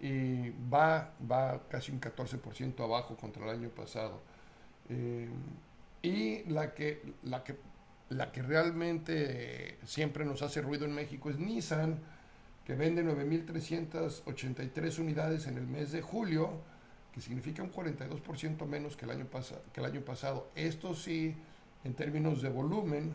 y 0.00 0.50
va, 0.72 1.12
va 1.30 1.62
casi 1.68 1.92
un 1.92 2.00
14% 2.00 2.82
abajo 2.82 3.16
contra 3.16 3.44
el 3.44 3.50
año 3.50 3.68
pasado. 3.68 4.20
Eh, 4.88 5.28
y 6.02 6.42
la 6.50 6.74
que, 6.74 7.02
la 7.22 7.44
que 7.44 7.56
la 8.16 8.32
que 8.32 8.42
realmente 8.42 9.78
siempre 9.84 10.24
nos 10.24 10.42
hace 10.42 10.60
ruido 10.60 10.84
en 10.84 10.94
México 10.94 11.30
es 11.30 11.38
Nissan, 11.38 11.98
que 12.64 12.74
vende 12.74 13.04
9.383 13.04 14.98
unidades 14.98 15.46
en 15.46 15.58
el 15.58 15.66
mes 15.66 15.92
de 15.92 16.02
julio, 16.02 16.60
que 17.12 17.20
significa 17.20 17.62
un 17.62 17.72
42% 17.72 18.66
menos 18.66 18.96
que 18.96 19.04
el, 19.04 19.10
año 19.10 19.26
que 19.72 19.80
el 19.80 19.86
año 19.86 20.00
pasado. 20.02 20.48
Esto 20.54 20.94
sí, 20.94 21.34
en 21.84 21.94
términos 21.94 22.40
de 22.42 22.48
volumen, 22.48 23.14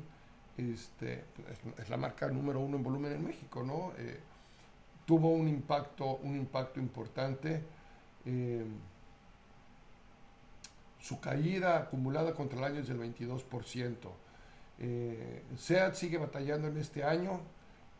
este, 0.58 1.24
es, 1.78 1.90
la 1.90 1.98
marca 1.98 2.28
número 2.28 2.60
uno 2.60 2.78
en 2.78 2.84
volumen 2.84 3.14
en 3.14 3.24
México, 3.24 3.64
¿no? 3.64 3.94
Eh, 3.98 4.20
tuvo 5.06 5.30
un 5.30 5.48
impacto, 5.48 6.18
un 6.18 6.36
impacto 6.36 6.80
importante. 6.80 7.64
Eh, 8.26 8.66
su 11.00 11.20
caída 11.22 11.78
acumulada 11.78 12.34
contra 12.34 12.60
el 12.60 12.66
año 12.66 12.80
es 12.82 12.88
del 12.88 13.00
22%. 13.00 14.27
Eh, 14.80 15.44
SEAT 15.58 15.94
sigue 15.96 16.18
batallando 16.18 16.68
en 16.68 16.78
este 16.78 17.04
año. 17.04 17.42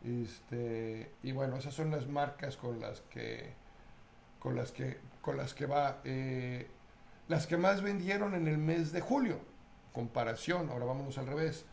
Este, 0.04 1.10
y 1.22 1.32
bueno, 1.32 1.56
esas 1.56 1.74
son 1.74 1.90
las 1.90 2.06
marcas 2.06 2.56
con 2.56 2.80
las 2.80 3.00
que 3.02 3.52
con 4.38 4.54
las 4.54 4.70
que 4.70 4.98
con 5.20 5.36
las 5.36 5.54
que 5.54 5.66
va. 5.66 6.00
Eh, 6.04 6.68
las 7.28 7.46
que 7.46 7.56
más 7.56 7.82
vendieron 7.82 8.34
en 8.34 8.48
el 8.48 8.58
mes 8.58 8.92
de 8.92 9.00
julio. 9.00 9.40
Comparación, 9.92 10.70
ahora 10.70 10.86
vámonos 10.86 11.18
al 11.18 11.26
revés. 11.26 11.64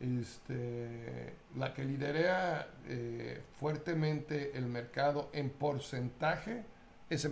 Este, 0.00 1.34
la 1.54 1.72
que 1.72 1.84
lidera 1.84 2.68
eh, 2.86 3.42
fuertemente 3.58 4.56
el 4.56 4.66
mercado 4.66 5.30
en 5.32 5.48
porcentaje 5.48 6.64
es 7.08 7.24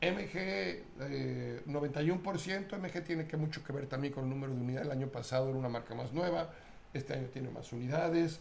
MG. 0.00 0.84
MG, 0.98 1.62
91%, 1.66 2.78
MG 2.78 3.04
tiene 3.04 3.26
que 3.26 3.36
mucho 3.36 3.62
que 3.62 3.72
ver 3.72 3.86
también 3.86 4.12
con 4.12 4.24
el 4.24 4.30
número 4.30 4.54
de 4.54 4.60
unidades. 4.60 4.86
El 4.86 4.92
año 4.92 5.08
pasado 5.08 5.48
era 5.48 5.58
una 5.58 5.68
marca 5.68 5.94
más 5.94 6.12
nueva, 6.12 6.50
este 6.94 7.14
año 7.14 7.28
tiene 7.28 7.50
más 7.50 7.72
unidades. 7.72 8.40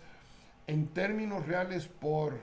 En 0.67 0.87
términos 0.87 1.45
reales, 1.47 1.87
por 1.87 2.39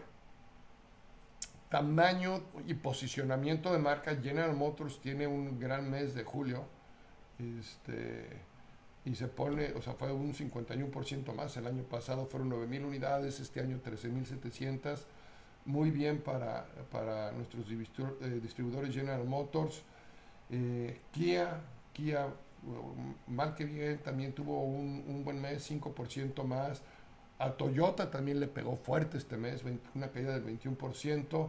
tamaño 1.70 2.42
y 2.66 2.74
posicionamiento 2.74 3.72
de 3.72 3.78
marca, 3.78 4.16
General 4.16 4.54
Motors 4.54 5.00
tiene 5.00 5.26
un 5.26 5.58
gran 5.58 5.90
mes 5.90 6.14
de 6.14 6.24
julio. 6.24 6.64
Este, 7.38 8.26
y 9.04 9.14
se 9.14 9.28
pone, 9.28 9.72
o 9.72 9.82
sea, 9.82 9.94
fue 9.94 10.12
un 10.12 10.34
51% 10.34 11.34
más. 11.34 11.56
El 11.56 11.66
año 11.66 11.84
pasado 11.84 12.26
fueron 12.26 12.50
9.000 12.50 12.84
unidades, 12.84 13.40
este 13.40 13.60
año 13.60 13.80
13.700 13.82 15.04
muy 15.66 15.90
bien 15.90 16.20
para, 16.22 16.66
para 16.90 17.32
nuestros 17.32 17.66
eh, 17.68 18.40
distribuidores 18.42 18.94
General 18.94 19.24
Motors. 19.24 19.82
Eh, 20.50 21.00
Kia, 21.12 21.60
Kia, 21.92 22.28
mal 23.26 23.54
que 23.54 23.64
bien, 23.64 23.98
también 23.98 24.32
tuvo 24.32 24.62
un, 24.62 25.22
buen 25.24 25.40
mes, 25.40 25.68
5% 25.70 26.44
más. 26.44 26.82
A 27.38 27.50
Toyota 27.50 28.10
también 28.10 28.40
le 28.40 28.46
pegó 28.46 28.76
fuerte 28.76 29.18
este 29.18 29.36
mes, 29.36 29.62
una 29.94 30.08
caída 30.08 30.38
del 30.38 30.58
21%. 30.58 31.48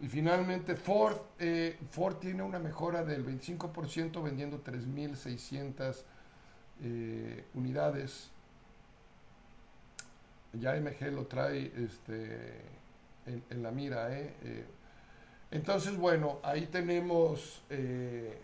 Y 0.00 0.06
finalmente 0.06 0.76
Ford, 0.76 1.16
eh, 1.40 1.76
Ford 1.90 2.16
tiene 2.16 2.44
una 2.44 2.60
mejora 2.60 3.02
del 3.02 3.26
25% 3.26 4.22
vendiendo 4.22 4.62
3.600 4.62 6.04
unidades. 7.54 8.30
Ya 10.52 10.74
MG 10.76 11.12
lo 11.12 11.26
trae 11.26 11.72
este, 11.76 12.62
en, 13.28 13.62
la 13.62 13.70
mira. 13.70 14.16
¿eh? 14.16 14.34
¿eh? 14.42 14.66
entonces, 15.50 15.96
bueno, 15.96 16.38
ahí 16.42 16.66
tenemos, 16.66 17.62
eh, 17.70 18.38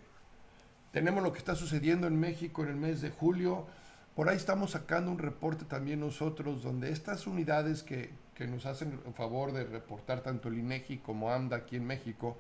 tenemos 0.93 1.23
lo 1.23 1.33
que 1.33 1.39
está 1.39 1.55
sucediendo 1.55 2.07
en 2.07 2.19
México 2.19 2.63
en 2.63 2.71
el 2.71 2.77
mes 2.77 3.01
de 3.01 3.11
julio. 3.11 3.67
Por 4.15 4.29
ahí 4.29 4.37
estamos 4.37 4.73
sacando 4.73 5.11
un 5.11 5.19
reporte 5.19 5.65
también 5.65 6.01
nosotros 6.01 6.63
donde 6.63 6.91
estas 6.91 7.27
unidades 7.27 7.83
que, 7.83 8.11
que 8.35 8.47
nos 8.47 8.67
hacen 8.67 9.01
el 9.05 9.13
favor 9.13 9.53
de 9.53 9.65
reportar 9.65 10.21
tanto 10.21 10.49
el 10.49 10.59
INEGI 10.59 10.99
como 10.99 11.33
AMDA 11.33 11.57
aquí 11.57 11.77
en 11.77 11.87
México, 11.87 12.37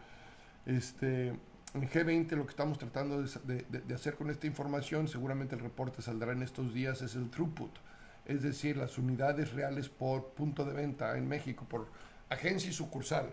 este, 0.66 1.28
en 1.74 1.90
G20 1.90 2.30
lo 2.36 2.44
que 2.44 2.50
estamos 2.50 2.78
tratando 2.78 3.22
de, 3.22 3.64
de, 3.68 3.94
hacer 3.94 4.14
con 4.14 4.30
esta 4.30 4.46
información, 4.46 5.08
seguramente 5.08 5.56
el 5.56 5.60
reporte 5.60 6.02
saldrá 6.02 6.32
en 6.32 6.42
estos 6.42 6.72
días, 6.72 7.02
es 7.02 7.16
el 7.16 7.30
throughput, 7.30 7.72
es 8.26 8.42
decir, 8.42 8.76
las 8.76 8.96
unidades 8.96 9.52
reales 9.52 9.88
por 9.88 10.28
punto 10.30 10.64
de 10.64 10.72
venta 10.72 11.18
en 11.18 11.28
México, 11.28 11.66
por 11.68 11.88
agencia 12.34 12.70
y 12.70 12.72
sucursal. 12.72 13.30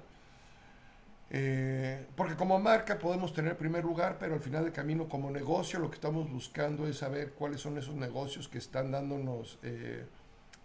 Eh, 1.34 2.08
porque 2.18 2.36
como 2.36 2.60
marca 2.60 3.00
podemos 3.00 3.34
tener 3.34 3.56
primer 3.56 3.86
lugar, 3.86 4.18
pero 4.20 4.34
al 4.34 4.42
final 4.42 4.66
del 4.66 4.74
camino 4.74 5.08
como 5.08 5.32
negocio 5.32 5.80
lo 5.80 5.90
que 5.90 5.96
estamos 5.96 6.30
buscando 6.30 6.86
es 6.88 6.98
saber 6.98 7.32
cuáles 7.32 7.62
son 7.62 7.78
esos 7.78 7.96
negocios 7.96 8.50
que 8.50 8.58
están 8.58 8.92
dándonos 8.92 9.58
eh, 9.64 10.06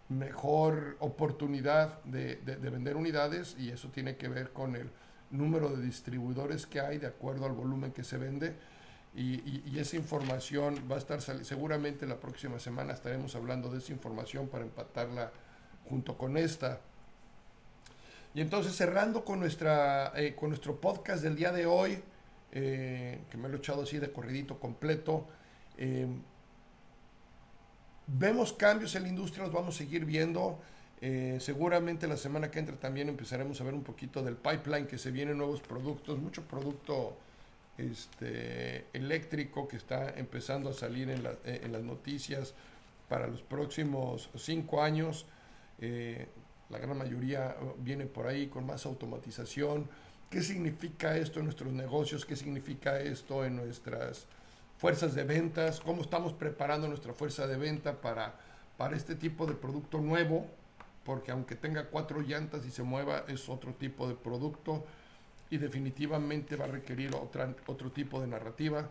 mejor 0.09 0.96
oportunidad 0.99 2.03
de, 2.03 2.40
vender 2.44 2.96
unidades 2.96 3.55
y 3.61 3.70
eso 3.70 3.90
tiene 3.90 4.16
que 4.16 4.29
ver 4.29 4.53
con 4.53 4.75
el 4.75 4.90
número 5.31 5.68
de 5.68 5.85
distribuidores 5.85 6.66
que 6.66 6.81
hay 6.81 6.99
de 6.99 7.07
acuerdo 7.07 7.46
al 7.46 7.53
volumen 7.53 7.92
que 7.92 8.03
se 8.03 8.18
vende. 8.18 8.57
Y, 9.14 9.62
y, 9.70 9.79
esa 9.79 9.96
información 9.96 10.75
va 10.90 10.96
a 10.96 10.99
estar 10.99 11.22
seguramente 11.22 12.07
la 12.07 12.16
próxima 12.16 12.59
semana 12.59 12.92
estaremos 12.92 13.35
hablando 13.35 13.70
de 13.70 13.79
esa 13.79 13.92
información 13.92 14.49
para 14.49 14.64
empatarla 14.64 15.31
junto 15.88 16.18
con 16.18 16.37
esta 16.37 16.81
y 18.37 18.42
entonces 18.42 18.77
cerrando 18.77 19.25
con, 19.25 19.40
nuestra, 19.40 20.12
eh, 20.14 20.35
con 20.35 20.51
nuestro 20.51 20.79
podcast 20.79 21.22
del 21.22 21.37
día 21.37 21.53
de 21.53 21.64
hoy, 21.64 21.99
eh, 22.53 23.20
que 23.31 23.38
me 23.38 23.49
lo 23.49 23.55
he 23.57 23.59
echado 23.59 23.85
así 23.85 23.99
de 23.99 24.12
corridito 24.12 24.61
completo, 24.61 25.27
eh, 25.79 26.07
vemos 28.07 28.53
cambios 28.53 28.94
en 28.94 29.05
la 29.05 29.09
industria, 29.09 29.44
los 29.44 29.55
vamos 29.55 29.75
a 29.75 29.79
seguir 29.79 30.05
viendo. 30.05 30.61
seguramente 31.38 32.07
la 32.07 32.18
semana 32.18 32.51
que 32.51 32.59
entra 32.59 32.77
también 32.77 33.09
empezaremos 33.09 33.59
a 33.62 33.64
ver 33.64 33.72
un 33.72 33.83
poquito 33.83 34.22
del 34.22 34.37
pipeline, 34.37 34.87
que 34.87 34.99
se 34.99 35.11
vienen 35.11 35.38
nuevos 35.38 35.62
productos, 35.62 36.18
mucho 36.18 36.42
producto 36.42 37.16
este, 37.79 38.85
eléctrico 38.92 39.66
que 39.66 39.79
está 39.79 40.11
empezando 40.11 40.68
a 40.68 40.75
salir 40.75 41.09
en, 41.09 41.27
en 41.44 41.72
las 41.72 41.83
noticias 41.83 42.53
para 43.09 43.29
los 43.29 43.40
próximos 43.40 44.29
cinco 44.35 44.83
años 44.83 45.25
la 46.68 46.79
gran 46.79 46.98
mayoría 46.98 47.57
uh, 47.61 47.83
viene 47.83 48.07
por 48.07 48.26
ahí 48.26 48.48
con 48.48 48.66
más 48.66 48.87
automatización. 48.87 49.88
¿Qué 50.31 50.42
significa 50.42 51.16
esto 51.16 51.38
en 51.38 51.46
nuestros 51.46 51.72
negocios? 51.72 52.24
¿Qué 52.24 52.37
significa 52.37 52.98
esto 52.98 53.44
en 53.44 53.57
nuestras 53.57 54.26
fuerzas 54.79 55.14
de 55.14 55.24
ventas? 55.24 55.81
¿Cómo 55.81 56.02
estamos 56.02 56.33
preparando 56.33 56.88
nuestra 56.88 57.12
fuerza 57.12 57.46
de 57.46 57.57
venta 57.57 58.00
para, 58.00 58.35
para 58.76 58.96
este 58.96 59.14
tipo 59.14 59.46
de 59.46 59.55
producto 59.55 59.98
nuevo? 60.00 60.46
Porque 61.05 61.31
aunque 61.31 61.55
tenga 61.55 61.87
cuatro 61.87 62.20
llantas 62.20 62.66
y 62.66 62.70
se 62.70 62.83
mueva, 62.83 63.24
es 63.29 63.48
otro 63.48 63.72
tipo 63.74 64.09
de 64.09 64.14
producto 64.14 64.85
y 65.50 65.59
definitivamente 65.59 66.57
va 66.57 66.64
a 66.64 66.68
requerir 66.68 67.14
otra, 67.14 67.55
otro 67.66 67.92
tipo 67.92 68.20
de 68.20 68.26
narrativa. 68.26 68.88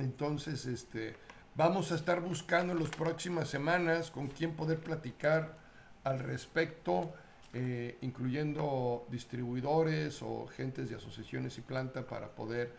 Entonces, 0.00 0.66
este, 0.66 1.14
vamos 1.54 1.92
a 1.92 1.94
estar 1.94 2.20
buscando 2.20 2.72
en 2.72 2.80
las 2.80 2.90
próximas 2.90 3.48
semanas 3.48 4.10
con 4.10 4.26
quién 4.26 4.54
poder 4.54 4.80
platicar 4.80 5.56
al 6.04 6.18
respecto, 6.20 7.12
eh, 7.52 7.98
incluyendo 8.02 9.06
distribuidores 9.10 10.22
o 10.22 10.46
gentes 10.46 10.90
de 10.90 10.96
asociaciones 10.96 11.58
y 11.58 11.62
planta 11.62 12.06
para 12.06 12.28
poder 12.28 12.72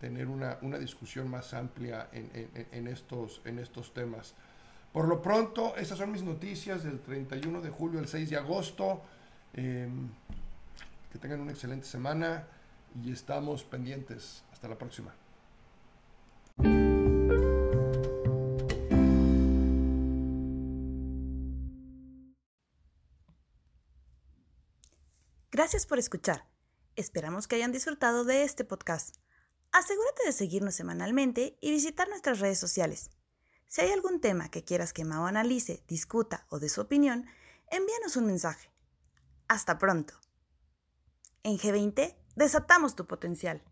tener 0.00 0.28
una, 0.28 0.56
discusión 0.78 1.30
más 1.30 1.52
amplia 1.52 2.08
en, 2.12 2.88
estos, 2.88 3.42
en 3.44 3.58
estos 3.58 3.92
temas. 3.92 4.34
Por 4.92 5.06
lo 5.06 5.20
pronto, 5.20 5.76
estas 5.76 5.98
son 5.98 6.10
mis 6.10 6.22
noticias 6.22 6.82
del 6.82 7.00
31 7.00 7.60
de 7.60 7.70
julio 7.70 8.00
al 8.00 8.08
6 8.08 8.30
de 8.30 8.36
agosto. 8.36 9.02
Em, 9.52 10.08
que 11.12 11.18
tengan 11.18 11.40
una 11.40 11.52
excelente 11.52 11.86
semana 11.86 12.46
y 13.04 13.12
estamos 13.12 13.64
pendientes. 13.64 14.42
Hasta 14.52 14.68
la 14.68 14.78
próxima. 14.78 15.19
Gracias 25.60 25.84
por 25.84 25.98
escuchar. 25.98 26.48
Esperamos 26.96 27.46
que 27.46 27.56
hayan 27.56 27.70
disfrutado 27.70 28.24
de 28.24 28.44
este 28.44 28.64
podcast. 28.64 29.16
Asegúrate 29.72 30.24
de 30.24 30.32
seguirnos 30.32 30.74
semanalmente 30.74 31.58
y 31.60 31.70
visitar 31.70 32.08
nuestras 32.08 32.40
redes 32.40 32.58
sociales. 32.58 33.10
Si 33.68 33.82
hay 33.82 33.90
algún 33.90 34.22
tema 34.22 34.50
que 34.50 34.64
quieras 34.64 34.94
que 34.94 35.04
Mao 35.04 35.26
analice, 35.26 35.84
discuta 35.86 36.46
o 36.48 36.60
dé 36.60 36.70
su 36.70 36.80
opinión, 36.80 37.26
envíanos 37.70 38.16
un 38.16 38.24
mensaje. 38.24 38.72
Hasta 39.48 39.76
pronto. 39.76 40.14
En 41.42 41.58
G20, 41.58 42.16
desatamos 42.36 42.96
tu 42.96 43.06
potencial. 43.06 43.62